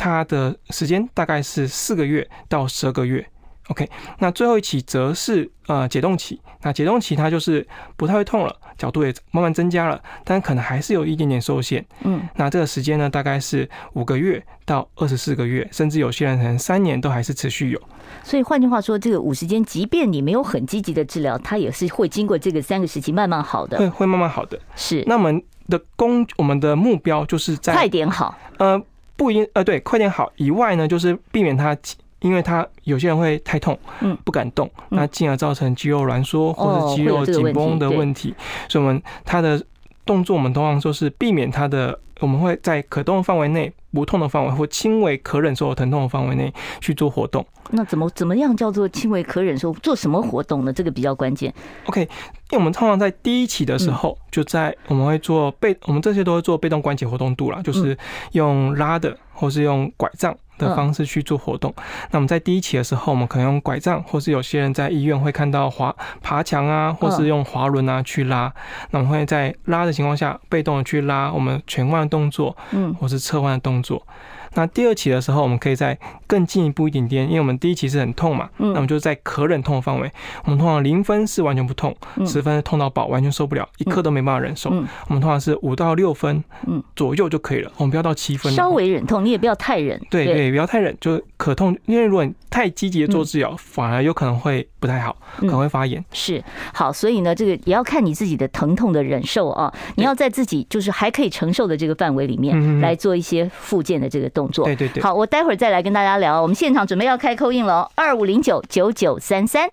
[0.00, 3.22] 它的时间大概是四个月到十二个月。
[3.68, 3.86] OK，
[4.18, 7.64] 那最后一期则是呃解冻期，那解冻期它就是
[7.96, 11.84] 不太会痛了，角度也慢慢增加了，但可能还是有一点点受限。
[12.02, 17.80] 嗯，那这个时间呢，大概是五个月到二十四个月，甚至有些人可能三年都还是持续有。
[18.24, 23.78] 所以换句话说，这个五十肩，即便你没有很积极的治疗，它也是会经过这个三个时期慢慢好的。
[23.78, 24.58] 会会慢慢好的。
[24.74, 25.04] 是。
[25.06, 28.36] 那我们的工，我们的目标就是在快点好。
[28.58, 28.82] 呃，
[29.20, 31.76] 不一呃，对，快点好以外呢，就是避免它。
[32.22, 38.34] 因为它有些人会太痛，嗯，不敢动，那进而造成肌肉挛缩或者肌肉紧绷的问题。
[38.68, 39.58] 所以，我们它的
[40.04, 47.44] 动作，我们通常说是避免它的，我们会在可动范围内、不痛的范围或轻微可忍受的疼痛的范围内去做活动。
[47.70, 49.72] 那怎么怎么样叫做轻微可忍受？
[49.74, 50.72] 做什么活动呢？
[50.72, 51.52] 这个比较关键。
[51.86, 52.08] OK，因
[52.52, 57.96] 为我们通常在第一期的时候，就在我们会做被，我们这些都会做被动关节活动度啦，就是
[58.32, 60.36] 用拉的或是用拐杖。
[60.60, 61.72] 的方式去做活动。
[62.10, 68.52] 那我们在第一期的时候，我们可能用拐杖，或是有些人在医院会看到滑爬墙啊，或是用滑轮啊去拉。
[68.90, 74.06] 那我们会在拉的情况下，被动的去拉我们前腕的动作，嗯，或是侧腕的动作。
[74.54, 80.10] 那第二期的时候，我们可以再更进一步一点点，因为我们第一期是很痛嘛，嗯，那我们就在可忍痛的范围，
[80.44, 84.70] 我们通常零分是完全不痛，十十分痛到爆，完全受不了，一刻都没办法忍受。
[84.70, 87.70] 嗯，我们通常是五到六分，嗯，左右就可以了。
[87.76, 90.00] 我们不要到七分，稍微忍痛，你也不要太忍。
[90.08, 91.76] 对对，不要太忍，就是可痛。
[91.84, 96.02] 因为如果你太积极的做治疗，反而有可能会不太好，可能会发炎。
[96.12, 99.70] 是，好，所以呢，这个也要看你自己的疼痛的忍受啊。
[99.96, 104.64] 你要在自己就是还可以承受的这个范围里面来做一些复健的这个动作。
[104.64, 105.02] 对对对。
[105.02, 106.40] 好，我待会儿再来跟大家聊。
[106.40, 109.68] 我们现场准备要开 call in 了哦，二五零九九九三三。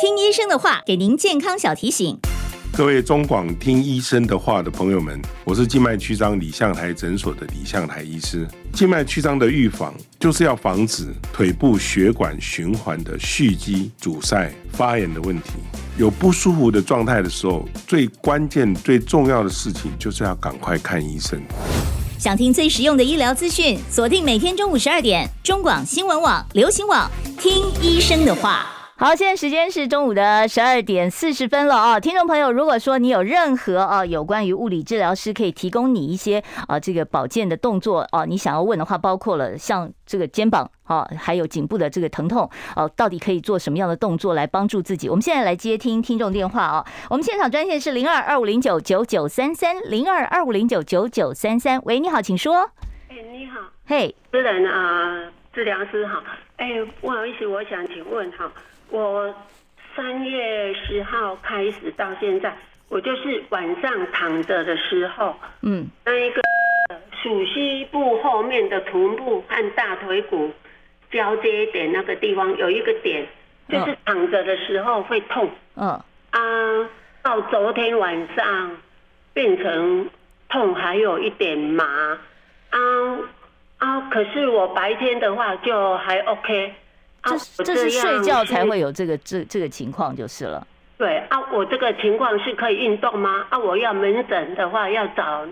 [0.00, 2.18] 听医生的话，给您健康小提醒。
[2.76, 8.44] 各位中广听医生的话的朋友们，我是静脉曲张李向台诊所的李向台医师。
[8.72, 15.52] 静脉曲张的预防，就是要防止腿部血管循环的蓄积、阻塞、发炎的问题。
[15.96, 21.40] 有不舒服的状态的时候，最关键、最重要的事情，就是要赶快看医生。
[22.24, 28.83] 想听最实用的医疗资讯，锁定每天中午十二点，中广新闻网、流行网，听医生的话。
[28.96, 31.98] 好，现在时间是中午的十二点四十分了啊！
[31.98, 45.08] 听众朋友，如果说你有任何啊有关于物理治疗师可以提供你一些啊这个保健的动作啊，你想要问的话，包括了像这个肩膀啊，还有颈部的这个疼痛哦，到底可以做什么样的动作来帮助自己？
[45.08, 46.86] 我们现在来接听听众电话啊！
[47.10, 51.80] 我们现场专线是零二二五零九九九三三零二二五零九九九三三。
[51.84, 52.70] 喂，你好，请说。
[53.08, 53.58] 哎，你好。
[53.86, 56.22] 嘿，私人啊，治疗师好。
[56.58, 56.68] 哎，
[57.00, 58.48] 不好意思，我想请问哈。
[58.94, 59.34] 我
[59.96, 62.56] 三月十号开始到现在，
[62.88, 66.40] 我就是晚上躺着的时候，嗯，那一个
[67.20, 70.48] 鼠膝部后面的臀部和大腿骨
[71.10, 73.26] 交接点那个地方有一个点，
[73.68, 76.00] 就是躺着的时候会痛，嗯。
[76.30, 76.88] 啊，
[77.20, 78.76] 到昨天晚上
[79.32, 80.08] 变成
[80.48, 81.84] 痛，还有一点麻，
[82.70, 82.78] 啊
[83.78, 86.74] 啊，可是我白天的话就还 OK。
[87.24, 90.66] 这这是睡觉才会有这个这这个情况就是了。
[90.96, 93.44] 对啊，我这个情况是可以运动吗？
[93.50, 95.44] 啊，我要门诊的话要找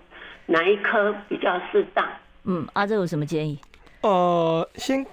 [0.47, 2.07] 哪一科比较适当？
[2.45, 3.59] 嗯，阿、啊、这有什么建议？
[4.03, 5.05] 呃，先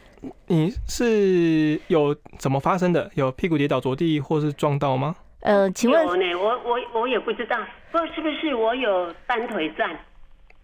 [0.47, 3.09] 你是有怎么发生的？
[3.15, 5.15] 有屁股跌倒着地或是撞到吗？
[5.41, 6.35] 呃，请问呢？
[6.35, 7.57] 我我我也不知道，
[7.91, 9.97] 不知道是不是我有单腿站？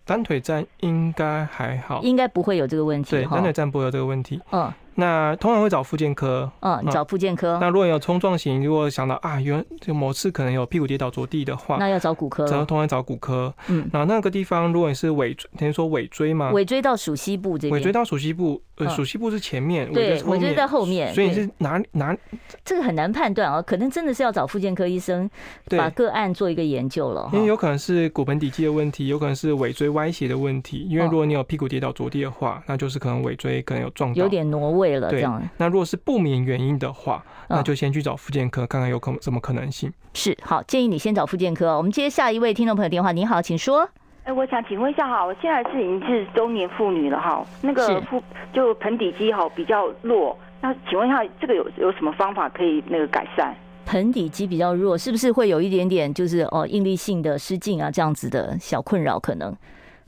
[0.05, 3.11] 单腿站应该还好，应该不会有这个问题。
[3.11, 4.39] 对，单腿站不会有这个问题。
[4.51, 4.71] 嗯。
[4.95, 7.57] 那通常会找附件科，嗯，找附件科。
[7.59, 12.45] 那如果有冲撞型，如果想到啊，原就某次可能有屁股跌倒着地的话，那要找骨科。
[12.45, 22.15] 然后通常找骨科，嗯，那那个地方如果你是尾，等于说尾椎嘛，尾椎到属膝部这边，尾椎到属膝部，呃，鼠蹊部是前面，对，尾椎在后面，所以你是哪哪？
[22.63, 25.29] 这个很难判断啊，可能真的是要找复健科医生
[25.69, 35.41] 把个案做一个研究了，因为有可能是骨盆底肌的问题，有可能是尾椎歪斜的问题，因为如果你有屁股跌倒着地的话，那就是可能尾椎可能有撞到，有点挪位了，这样。
[35.57, 39.91] 那如果是不明原因的话，那就先去找复健科看看有可什么可能性。
[40.13, 41.77] 是，好，建议你先找复健科。
[41.77, 43.89] 我们接下一位听众朋友电话，你好，请说。
[44.25, 53.55] 哎，我想请问一下哈，我现在是已经是中年妇女了哈，那个腹就盆底肌哈比较弱，那请问一下这个有有什么方法可以那个改善？
[53.85, 59.19] 盆底肌比较弱，是不是会有一点点就是哦应力性的失禁啊这样子的小困扰？
[59.19, 59.55] 可能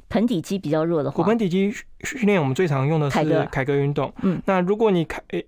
[0.10, 4.12] 盆底肌比较弱的话，骨盆底肌训练我们最常用的是凯格运动。
[4.24, 5.46] 嗯，那如果你凯诶。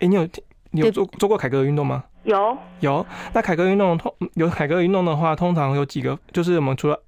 [0.00, 0.26] 哎，你有
[0.70, 2.02] 你有做做过凯格运动吗？
[2.22, 3.04] 有有。
[3.34, 6.98] 那凯格运动通有凯格运动的话，通常有几个，就是我们除了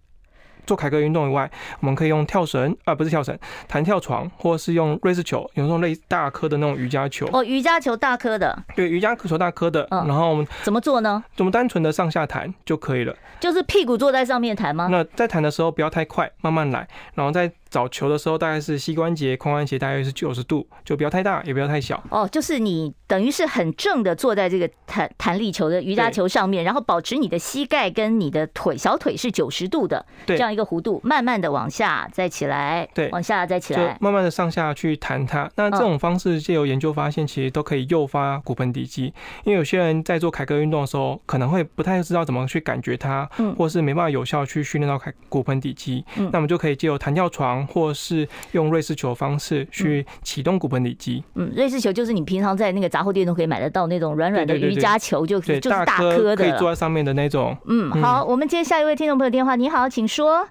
[0.67, 7.29] 做凯格运动以外，我们可以用跳绳啊，不是跳绳，弹跳床，或者是用瑞士球，有那种类大颗的那种瑜伽球。
[7.33, 8.57] 哦，瑜伽球大颗的。
[8.75, 9.87] 对，瑜伽球大颗的。
[9.91, 10.07] 嗯。
[10.07, 11.23] 然后我们怎么做呢？
[11.39, 13.15] 我们单纯的上下弹就可以了。
[13.41, 14.89] 就是屁股坐在上面弹吗？
[14.91, 17.51] 那在弹的时候不要太快，慢慢来，然后再。
[17.73, 22.03] 找球的时候，大概是膝关节、髋关节大约是九十度，就不要太大，也不要太小。
[22.11, 35.51] 哦，就是你等于是很正的坐在这个弹弹力球的瑜伽球上面，然后保持你的膝盖跟你的腿小腿是九十度的这样一个弧度，慢慢的往下再起来，对，往下再起来，慢慢的上下去弹它。
[35.57, 39.05] 那这种方式借由研究发现，其实都可以诱发骨盆底肌。
[39.45, 46.05] 因为有些人在做凯歌运动的时候，可能会不太知道怎么去感觉它，嗯或是没办法有效去训练到凯骨盆底肌。
[46.17, 47.62] 那我们就可以借由弹跳床。
[47.67, 51.23] 或是用瑞士球的方式去启动骨盆底肌。
[51.35, 57.57] 嗯，瑞士球就是你平常在那个杂货店都可以买得到那种软软的瑜伽球，就就是大颗的，可以坐在上面的那种。
[57.67, 59.57] 嗯，好，我们接下一位听众朋友电话。
[59.57, 60.49] 你好，请说。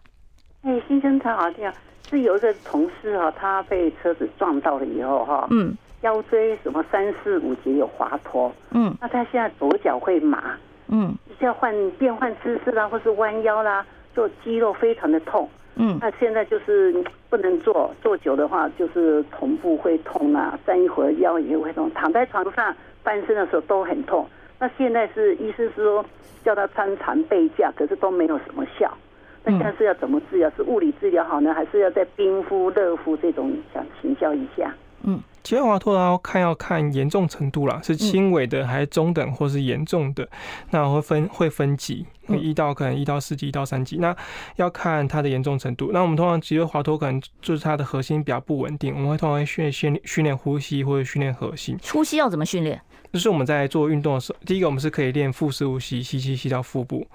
[0.61, 1.73] 哎，先生他好像
[2.09, 10.55] 是有一个同事哈，他被车子撞到了以后哈，嗯，腰椎什么三四五节有滑脱，嗯，那他现在左脚会麻，
[10.89, 13.83] 嗯，需要换变换姿势啦，或是弯腰啦，
[14.15, 15.49] 就肌肉非常的痛。
[15.83, 16.93] 嗯，那现在就是
[17.27, 24.23] 不能坐，坐久的话就是臀部会痛啊，站一会儿腰也会痛，躺在床上翻身的时候都很痛。
[24.59, 26.05] 那现在是医生是说
[26.45, 28.95] 叫他穿长背架，可是都没有什么效。
[29.43, 30.51] 那现在是要怎么治疗？
[30.55, 34.71] 是物理治疗好呢，还是要在冰敷、热敷这种想请教一下？
[35.03, 40.27] 嗯，脊椎滑脱要看要看严重程度啦，是轻微的还是中等或是严重的？
[40.69, 43.97] 那我会分会分级，一到可能一到四级，一到三级。
[43.97, 44.15] 那
[44.55, 45.89] 要看它的严重程度。
[45.91, 51.77] 那我们通常脊椎滑脱可能就是它的核心比较不稳定，我们会通常训练训训练呼吸或者训练核心。
[51.91, 52.81] 呼吸要怎么训练？
[53.11, 57.05] 就是我们在做运动的时候，第一个我们是可以练腹式呼吸，吸气吸到腹部，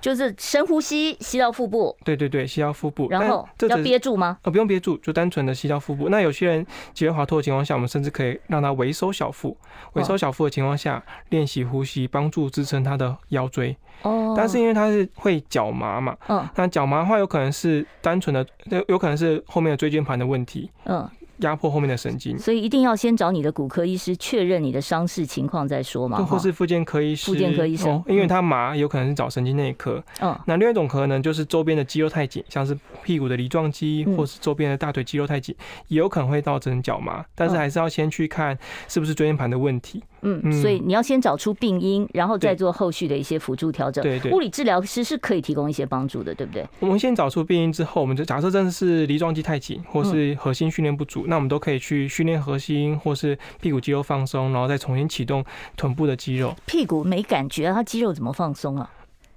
[0.00, 1.94] 就是深呼吸吸到腹部。
[2.04, 3.08] 对对对，吸到腹部。
[3.10, 4.38] 然后要憋住吗？
[4.42, 6.08] 呃，不用憋住，就单纯的吸到腹部。
[6.08, 9.56] 那有些人脊椎滑脱的情况下，我们甚至可以让他微收小腹，
[9.92, 13.76] 微收小腹的情况下练习呼吸，帮助支撑他的腰椎。
[14.02, 14.34] 哦。
[14.36, 18.46] 但是因为他是会脚麻嘛，嗯，那脚麻的话有可能是单纯的，
[18.88, 20.70] 有可能是后面的椎间盘的问题。
[20.84, 21.06] 嗯。
[21.42, 27.26] 压迫后面的神经，所以一定要先找你的骨科医师确认你的伤势情况再说嘛，或是附件科医师。
[27.26, 30.02] 附件科医生，因为他麻，有可能是找神经内科。
[30.20, 35.54] 嗯，那另外一种可能就是周边的肌肉太紧，像是屁股的梨状肌，或是周边的大腿肌肉太紧，
[35.88, 37.24] 也有可能会造成脚麻。
[37.34, 40.02] 但是还是要先去看是不是椎间盘的问题。
[40.22, 44.02] 嗯，所以你要先找出病因，然后再做后续的一些辅助调整。
[44.02, 46.66] 对对，物理治疗师是可以提供一些帮助的，对不对？
[46.80, 55.44] 我们先找出病因之后，我们就假设真的是梨状肌太紧，或是核心训练不足，那我们都可以去训练核心，或是屁股肌肉放松，然后再重新启动
[55.76, 56.54] 臀部的肌肉。
[56.66, 58.90] 屁股没感觉，它肌肉怎么放松啊？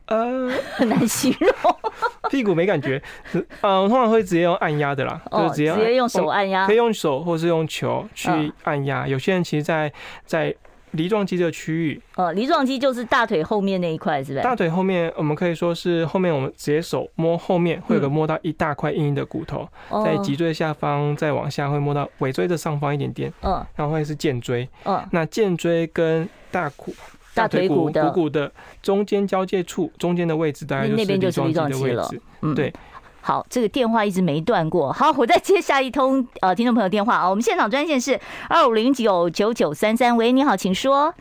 [0.08, 1.50] 呃， 很难形容。
[2.30, 3.02] 屁股没感觉，
[3.62, 8.30] 呃，我通常会直接用按压的啦，就直接直接用手按压，可以用手或是用球去
[8.64, 9.08] 按压。
[9.08, 9.92] 有些人其实，在
[10.26, 10.54] 在
[10.96, 14.44] 梨状肌这个区域，呃，梨状肌就是大腿后面那一块，是不是？
[14.44, 19.68] 大腿后面，我们可以说是后面，我们直接手摸后面，会有个摸到一大块硬硬的骨头，
[20.04, 26.94] 在脊椎下方，再往下会摸到尾椎的上方一点点，嗯，然后会是剑椎，嗯，那剑椎跟大骨、
[27.34, 28.52] 大腿骨、股骨的。
[28.82, 32.72] 中间交界处，中间的位置大概就是梨状肌的位置，嗯，对。
[33.26, 34.94] 好，这个电话一直没断过。
[34.94, 37.28] 好，我再接下一通呃，听众朋友电话啊。
[37.28, 40.16] 我们现场专线是二五零九九九三三。
[40.16, 41.12] 喂，你好，请说。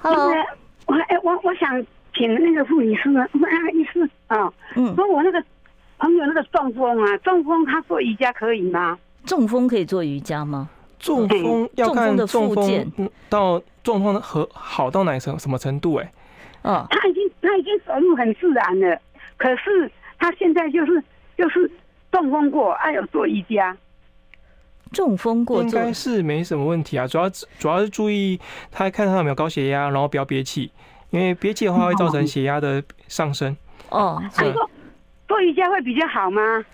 [0.00, 0.32] Hello，
[0.86, 1.84] 我哎，我我想
[2.14, 5.42] 请那个护理师呢，那个医师啊，嗯，说我那个
[5.98, 8.96] 朋友那个中风啊，中风他做瑜伽可以吗？
[9.26, 10.68] 中风可以做瑜伽吗？
[11.00, 15.96] 中风要看中风到中风的和好到哪什什么程度？
[15.96, 16.12] 哎，
[16.62, 18.96] 嗯，他已经他已经走路很自然了，
[19.36, 19.90] 可是。
[20.24, 21.04] 他现在就是
[21.36, 21.70] 就是
[22.10, 23.76] 中风过，还有做瑜伽。
[24.90, 30.72] 中风过应该是没什么问题啊，主要主要是注意他看他有没有高血压，然后不要憋气，
[31.10, 33.54] 因为憋气的话会造成血压的上升。
[33.90, 34.70] 哦，所以说
[35.28, 36.64] 做瑜伽会比较好吗？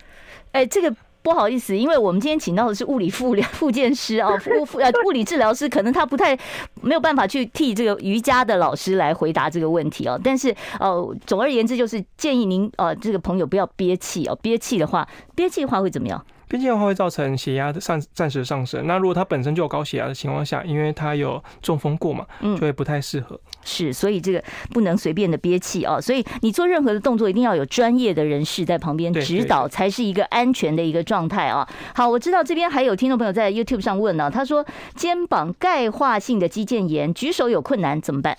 [0.53, 0.95] 哎，这个。
[1.23, 6.37] 不好意思，因为我们今天请到的是物理复 复健师啊， 物呃物理治疗师，可能他不太
[6.81, 10.19] 没有办法去替这个瑜伽的老师来回答这个问题哦。
[10.23, 16.25] 但是呃，总而言之，就是建议您呃这个朋友不要憋气哦，憋气的话，憋气的话会怎么样？
[16.51, 18.85] 憋气的话会造成血压的上暂时上升。
[18.85, 23.39] 那如果他本身就有高血压的情况下，因为他有中风过嘛，就会不太适合。
[23.63, 26.01] 是，所以这个不能随便的憋气啊。
[26.01, 31.65] 所以你做任何的动作，一定要有专业的人士在旁边指导，才是一个安全的一个状态啊。
[31.95, 38.37] 好，我知道这边还有听众朋友在 YouTube 上问呢，他说肩膀钙化性的肌腱炎，举手有困难怎么办？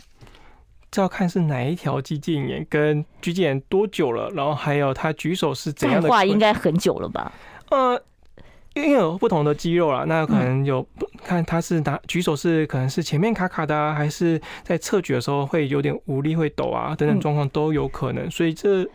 [0.91, 6.11] 这要看是哪一条肌腱炎，跟肌腱炎多久了，然后还有他举手是怎样的。
[6.11, 7.33] 话应该很久了吧？
[7.73, 8.03] 呃，
[8.75, 10.87] 因为有不同的肌肉啦，那可能有
[11.25, 18.87] 看他是拿举手是可能是前面卡卡的啊，还是在侧举的时候会有点无力、会抖啊等等状况都有可能，所以这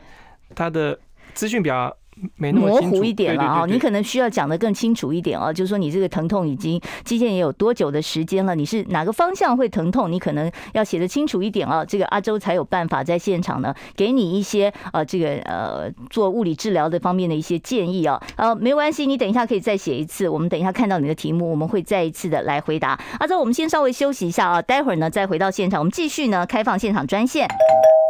[0.56, 1.00] 他的
[1.34, 1.96] 资讯比较。
[2.36, 8.56] 没那么模糊一点了啊，你可能需要讲的更清楚一点啊，就是说你这个疼痛已经肌腱也有多久的时间了？
[8.56, 10.12] 你是哪个方向会疼痛？
[10.12, 18.22] 你可能要写的清楚一点啊，这个阿周才有办法在现场呢给你一些呃这个呃做物理治疗的方面的一些建议啊。
[18.36, 23.00] 呃，没关系，你等一下可以再写一次，我们等一下看到你的题目，我们会再一次的来回答。
[23.20, 27.48] 阿周，我们先稍微休息一下啊，待会儿呢再回到现场，我们继续呢开放现场专线，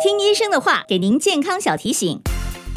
[0.03, 2.21] 听医生的话，给您健康小提醒。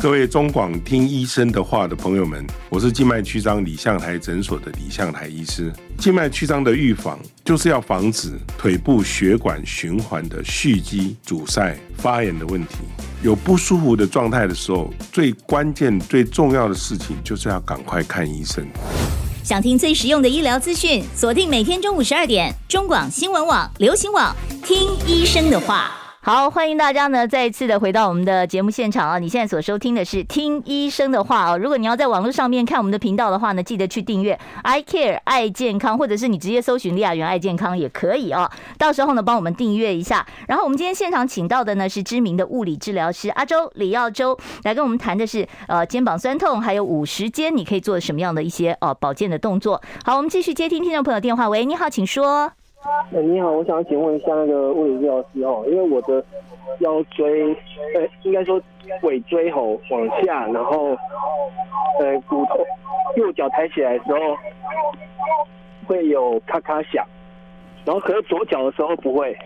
[0.03, 5.71] 各位中广听医生的话的朋友们，我是静脉曲张李相台诊所的李相台医师。
[5.99, 12.77] 静脉曲张的预防就是要防止腿部血管循环的蓄积、阻塞、发炎的问题。
[13.23, 18.67] 有不舒服的状态的时候，最关键、最重要的事情就是要赶快看医生。
[19.45, 24.35] 想听最实用的医疗资讯，锁定每天中午十二点，中广新闻网、流行网，
[24.65, 26.00] 听医生的话。
[26.23, 29.19] 好，欢迎大家呢再一次的回到我们的节目现场啊！
[29.19, 31.57] 你现在所收听的是听医生的话哦。
[31.57, 38.51] 如果你要在网络上面看我们的频道的话呢，记得去订阅 I Care 爱健康，或者是你直接搜寻李雅媛爱健康也可以哦。
[38.77, 40.27] 到时候呢，帮我们订阅一下。
[40.47, 49.81] 然后我们今天现场请到的呢是知名的物理治疗师阿周李耀周，来跟我们谈的是呃肩膀酸痛还有五十肩，你可以做什么样的一些呃保健的动作。
[50.05, 51.49] 好，我们继续接听听众朋友电话。
[51.49, 52.53] 喂，你好，请说。
[52.83, 56.25] 哎，你好，我想请问一下那个物理治疗师哦，因为我的
[56.79, 57.55] 腰椎，
[57.95, 58.61] 呃，应该说
[59.03, 60.97] 尾椎吼往下，然后
[61.99, 62.65] 呃骨头
[63.17, 64.19] 右脚抬起来的时候
[65.87, 67.05] 会有咔咔响，
[67.85, 69.37] 然后可是左脚的时候不会。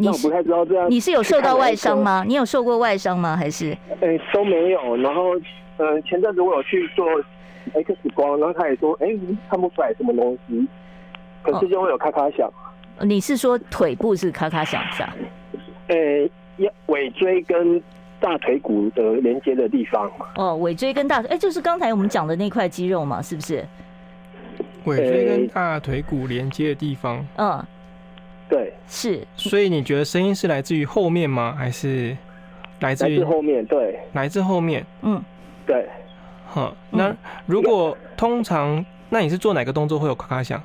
[0.00, 0.88] 那我不太知道这样。
[0.88, 2.22] 你是有受到外伤吗？
[2.26, 3.36] 你有受过外伤吗？
[3.36, 3.76] 还是？
[4.00, 4.96] 哎，都没有。
[4.98, 5.30] 然后，
[5.78, 7.04] 呃，前阵子我有去做
[7.72, 9.08] X 光，然后他也说，哎，
[9.50, 10.68] 看不出来什么东西。
[11.42, 12.50] 可是就会有咔咔响。
[12.98, 15.14] 哦，你是说腿部是咔咔响是吧？
[15.88, 15.96] 呃，
[16.86, 17.82] 尾椎跟
[18.20, 20.10] 大腿骨的连接的地方。
[20.34, 23.64] 哦，尾椎跟大腿，哎，就是刚才我们讲的那块肌肉嘛，是不是？
[24.84, 27.24] 尾椎跟大腿骨连接的地方。
[27.36, 27.64] 嗯，
[28.48, 29.26] 对，是。
[29.36, 31.54] 所以你觉得声音是来自于后面吗？
[31.56, 32.16] 还是
[32.80, 33.64] 来自于后面？
[33.66, 34.84] 对，来自后面。
[35.02, 35.22] 嗯，
[35.66, 35.86] 对。
[36.46, 37.14] 好，那
[37.46, 40.60] 如果通常，那你是做哪个动作会有咔咔响？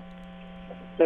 [0.98, 1.06] 呃，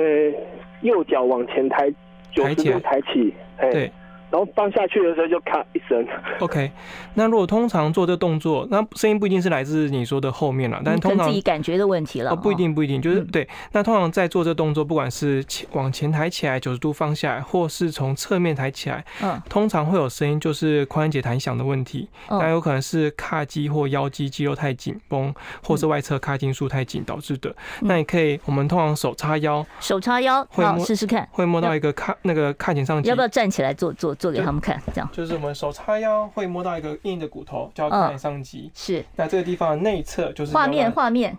[0.81, 1.89] 右脚往前抬，
[2.31, 3.91] 九十度抬起，对。
[4.29, 6.05] 然后放下去的时候就咔一声。
[6.39, 6.71] OK，
[7.13, 12.31] 那如果通常做这动作，那声音不一定是来自你说的后面了，但是通常自己感觉的问题了。
[12.31, 13.47] 哦，不一定不一定，就是对。
[13.71, 22.09] 那通常在做这动作，不管是前往前抬起来九十度放下来，或是从侧面抬起来，嗯，通常会有声音，就是髋关节弹响的问题。
[22.29, 27.55] 那有可能是髂肌或腰肌肌肉太紧绷，或是外侧髂胫束太紧导致的。
[27.81, 33.09] 那你可以，我们通常手叉腰，手叉腰，好试试看，会摸到一个髂那个髂前上棘。
[33.09, 34.16] 要不要站起来做做？
[34.17, 35.09] 做给他们看，这样。
[35.11, 38.71] 就是我们手叉腰会摸到一个硬的骨头，叫髂前上肌。
[38.73, 41.37] 是，那这个地方的内侧就是画面，画面，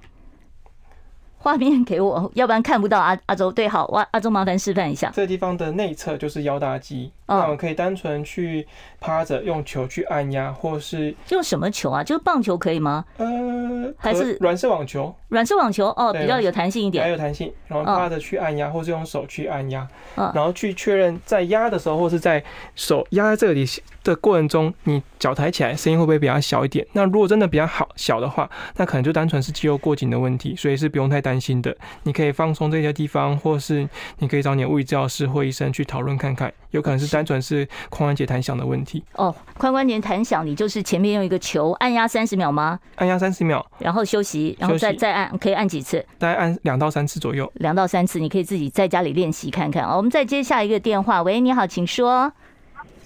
[1.39, 3.51] 画面给我，要不然看不到阿阿周。
[3.51, 5.11] 对，好，阿阿周麻烦示范一下。
[5.15, 7.11] 这个地方的内侧就是腰大肌。
[7.27, 8.67] 那我们可以单纯去
[8.99, 12.03] 趴着用球去按压，或是用什么球啊？
[12.03, 13.05] 就是棒球可以吗？
[13.19, 15.15] 呃，还是软式网球？
[15.29, 17.53] 软式网球哦，比较有弹性一点，还有弹性。
[17.67, 19.87] 然后趴着去按压，或是用手去按压，
[20.17, 22.43] 然后去确认在压的时候，或是在
[22.75, 23.67] 手压在这里
[24.03, 26.87] 的过程中，你脚抬起来声音会不会比较小一点？
[26.95, 31.77] 那如果真的比较好小的话，那可能就单纯是肌肉过紧的问题，所以是不用太担心的。
[32.05, 33.87] 你可以放松这些地方，或是
[34.19, 39.35] 你可以找你的物理治疗师或医生去讨论看看，有可能是单纯是髋关节弹响的问题哦。
[39.59, 42.79] 髋关节弹响，你就是前面用一个球按压三十秒吗？
[42.97, 46.03] 按压三十秒，然后休息，然后再再按，可以按几次？
[46.19, 47.51] 大概按两到三次左右。
[47.57, 49.85] 两到三次，你可以自己在家里练习看看。
[49.85, 51.23] 哦我们再接下一个电话。
[51.23, 52.33] 喂，你好，请说。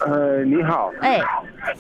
[0.07, 0.93] 呃，你好。
[1.01, 1.21] 哎，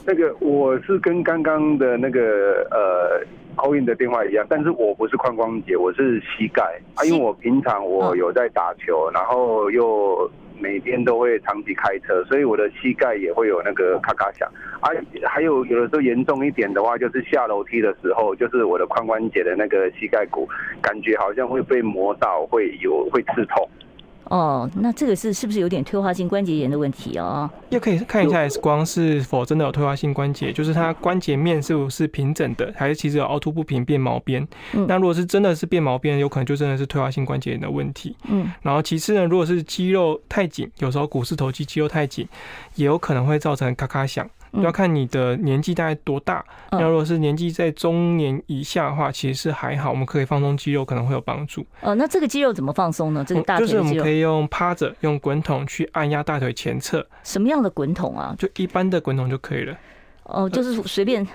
[0.06, 3.20] 那个我是跟刚刚的那个呃
[3.56, 6.62] call in 的电话一样，但是我不是髋关节，我是膝盖
[6.94, 10.30] 啊，因为我平常我有在打球，然后又。
[10.60, 14.48] 每天都会长期开车，所以我的膝盖也会有那个咔咔响
[14.80, 14.90] 啊。
[15.24, 20.48] 还有有的时候严重一点的话，就是下楼梯的时候，就是我的髋关节的那个膝盖骨，
[20.80, 23.68] 感觉好像会被磨到，会有会刺痛。
[24.32, 27.50] 哦，那这个是是不是有点退化性关节炎的问题哦？
[27.68, 34.48] 又可以看一下 X 光是否真的有退化性关节，就是它关节面是不是平整的，还是其实有凹凸不平变毛边？
[34.72, 38.16] 嗯，那如果是真的是变毛边，有可能就真的是退化性关节炎的问题。
[38.30, 42.26] 嗯，然后其次呢，如果是肌肉太紧，有时候股四头肌肌肉太紧，
[42.76, 44.26] 也有可能会造成咔咔响。
[44.60, 51.64] 要看你的年纪大概多大，那、嗯、如果是年纪在中年以下的话，其实是还好，我们可以放松肌肉，可能会有帮助。
[51.80, 53.24] 呃，那这个肌肉怎么放松呢？
[53.26, 57.06] 这个大腿就是我们可以用趴着，用滚筒去按压大腿前侧。
[57.22, 58.34] 什么样的滚筒啊？
[58.38, 59.76] 就一般的滚筒就可以了。
[60.24, 61.26] 哦，就是随便。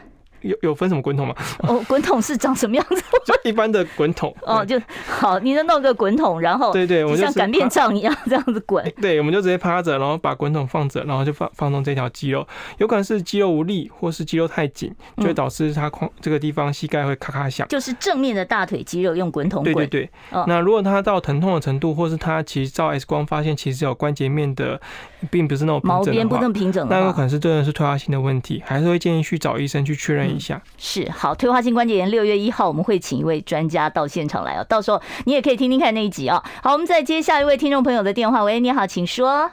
[0.48, 1.36] 有有分什么滚筒吗？
[1.68, 2.96] 哦，滚筒是长什么样子？
[3.26, 4.36] 就一般的滚筒。
[4.44, 8.84] 哦，就好，你就弄个滚筒，然后对对，我就像擀面杖一样这样子滚。
[9.02, 12.48] 对，我们就直接趴着，然后把滚筒放着，然后就放放松这条肌肉。
[12.78, 17.68] 有可能是肌肉无力，或是肌肉太紧，就会导致它髋这个地方膝盖会咔咔响。
[17.68, 19.74] 就是正面的大腿肌肉用滚筒滚。
[19.74, 20.10] 对对对。
[20.48, 24.80] 那如果它到疼痛的程度，或是它其实照 X 光发现其实有关节面的，
[25.30, 30.62] 并不是那种毛边不那么平整，那有可能是真的是退化性的问题，还是会建议去找医生去确认一下。
[30.78, 31.12] 是。
[31.12, 36.42] 好，退化性关节炎，六月一号我们会请一位专家到现场来哦，到时候你也可以听听看那一集哦。
[36.64, 38.44] 好，我们再接下一位听众朋友的电话。
[38.44, 39.52] 喂，你好，请说。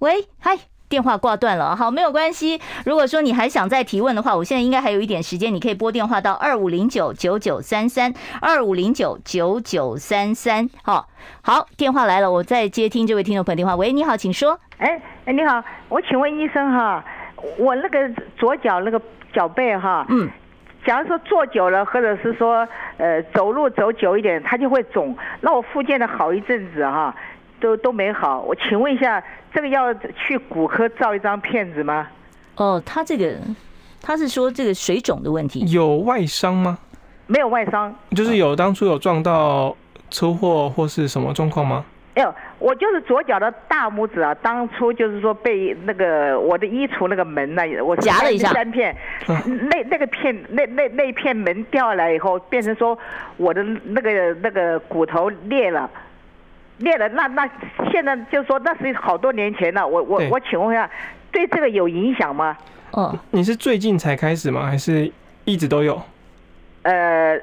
[0.00, 0.58] 喂，嗨，
[0.88, 1.74] 电话挂断了。
[1.74, 2.60] 好，没有关系。
[2.84, 10.68] 如果说你还想再提问的话，我现在应该还有一点时间，你可以拨电话到二五零九九九三三二五零九九九三三。
[10.82, 11.08] 好，
[11.42, 13.74] 好，电话来了，我再接听这位听众朋友电话。
[13.76, 14.58] 喂，你好，请说。
[14.76, 17.02] 哎哎，你好，我请问医生哈，
[17.58, 17.98] 我那个
[18.36, 19.00] 左脚那个
[19.34, 20.30] 脚背哈，嗯，
[20.86, 22.66] 假如说坐久了，或者是说
[22.96, 25.14] 呃走路走久一点，它就会肿。
[25.40, 27.14] 那我复健了好一阵子哈，
[27.60, 28.40] 都都没好。
[28.40, 29.22] 我请问一下，
[29.52, 32.06] 这个要去骨科照一张片子吗？
[32.56, 33.36] 哦，他这个
[34.00, 36.78] 他是说这个水肿的问题，有外伤吗？
[37.26, 39.74] 没有外伤，就是有当初有撞到
[40.10, 41.84] 车祸或是什么状况吗？
[42.14, 48.94] 哎呦，我就是左脚的大拇指啊，当初就是说被那个我的衣橱那个门呢，我夹了一下三片，
[49.26, 52.96] 那那个片那那那片门掉下来以后，变成说
[53.36, 55.90] 我的那个那个骨头裂了，
[56.78, 57.08] 裂了。
[57.08, 57.50] 那那
[57.90, 60.88] 现在就是说那是好多年前了，我我我请问一下，
[61.32, 62.56] 对这个有影响吗？
[62.92, 64.66] 哦，你是最近才开始吗？
[64.66, 65.10] 还是
[65.44, 66.00] 一直都有？
[66.82, 67.36] 呃，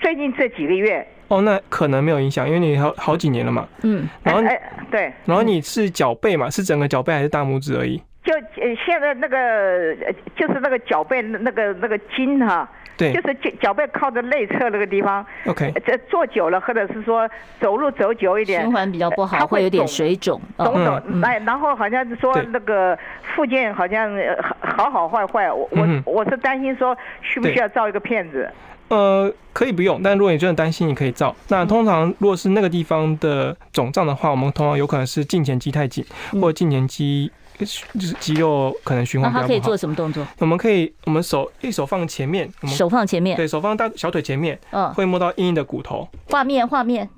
[0.00, 1.06] 最近这几个月。
[1.30, 3.66] 哦，那可能没有影响，因为你好好几年了嘛。
[3.82, 4.60] 嗯，然后哎，
[4.90, 6.50] 对，然后你是脚背嘛？
[6.50, 7.96] 是整个脚背还是大拇指而已？
[8.24, 9.96] 就呃，现在那个
[10.36, 15.24] 就是那个脚背那个那个筋哈，对，就是脚脚背靠着内侧那个地方。
[15.46, 21.22] OK，这坐久了，或者是说走路走久一点，循环比较不好，它会有点水肿，肿肿。
[21.22, 22.98] 哎，然后好像是说那个
[23.34, 24.10] 附件好像
[24.58, 28.50] 好好坏坏，我我我是担心说需不需要照一个片子。
[28.90, 31.34] 呃，可以不用，但如果你真的担心，你可以照。
[31.46, 39.42] 那通常如果是那个地方的肿胀的话，我们通常有可能是胫前肌太紧，或者胫前肌就是肌肉可能循环比较不好。
[39.42, 40.26] 那他可以做什么动作？
[40.38, 46.08] 我们可以，我们手一手放前面，我们手放前面，对手放大小腿前面，嗯，会摸到硬硬的骨头。
[46.28, 47.08] 画面，画面，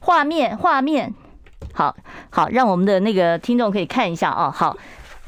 [0.00, 1.14] 画面，画面，
[1.74, 1.94] 好
[2.30, 4.50] 好，让我们的那个听众可以看一下哦。
[4.50, 4.74] 好。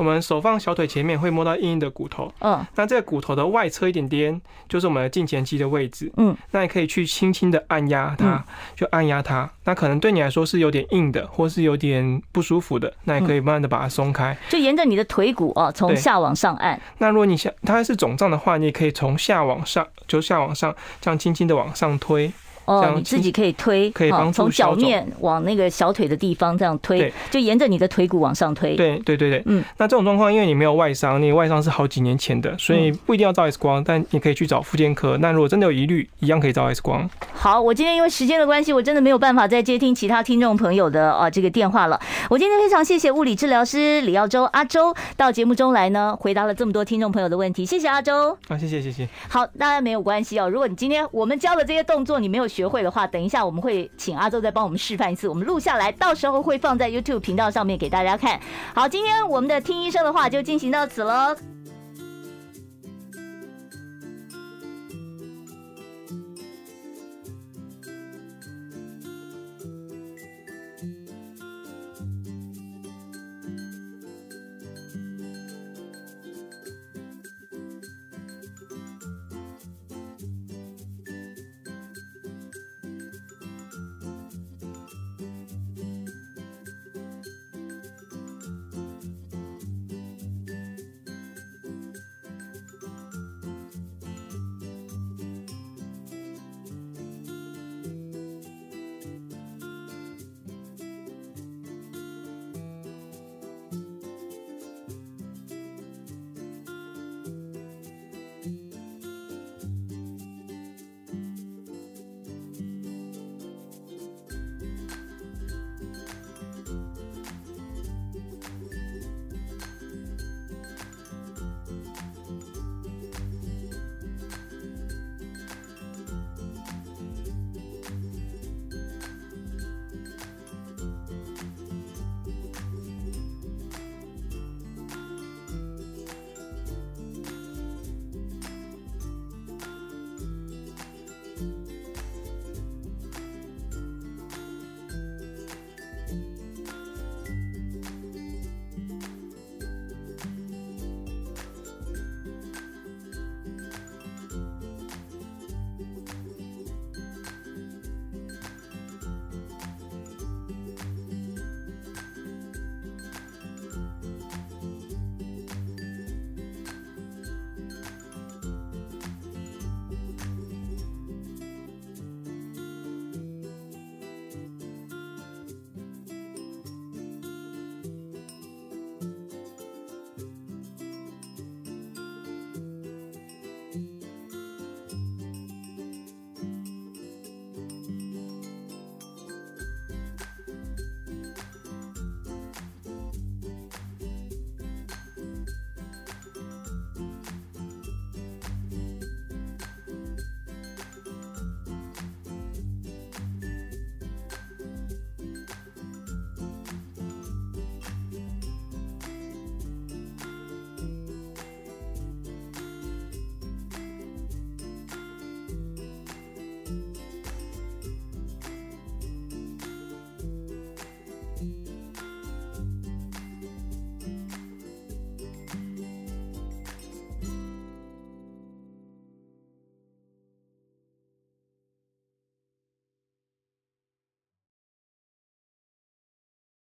[0.00, 8.42] 我们手放小腿前面会摸到硬硬的骨头，嗯，那这个骨头的外侧一点点就是我们的胫前肌的位置，嗯，那你可以去轻轻的按压它，
[8.74, 16.80] 就按压它，那可能对你来说是有点硬的，或是有点不舒服的，那你可以慢慢的把它松开，就沿着你的腿骨哦，从下往上按。
[16.96, 22.32] 那如果你想它是肿胀的话，你也可以从下往上，就下往上这样轻轻的往上推。
[22.64, 28.76] 哦，你自己可以推，可以帮助从脚面往那个小腿的地方这样推，就沿着你的腿骨往上推。
[28.76, 29.64] 对对对对，嗯。
[29.76, 35.16] 那这种状况，因为你没有外伤，你外伤是好几年前的，所以不一定要照 X 光，但你可以去找复健科。
[35.18, 37.08] 那如果真的有疑虑，一样可以照 X 光。
[37.32, 42.00] 好，我今天因为时间的关系，我真的没有办法再接听其他听众朋友的啊这个电话了。
[42.28, 47.64] 我今天非常谢谢物理治疗师李耀洲阿周到节目中来呢，回答了这么多听众朋友的问题。
[47.66, 48.36] 谢谢阿周。
[48.48, 49.08] 啊，谢谢谢谢。
[49.28, 50.48] 好，当然没有关系哦。
[50.48, 53.40] 如果你今天我们教的这些动作你没有学学会的话，等一下。
[53.44, 58.38] 我们会请阿周再帮我们示范一次，我们录下来，到时候会放在 YouTube 频道上面给大家看。
[58.74, 61.34] 好，今天我们的听医生的话就进行到此了。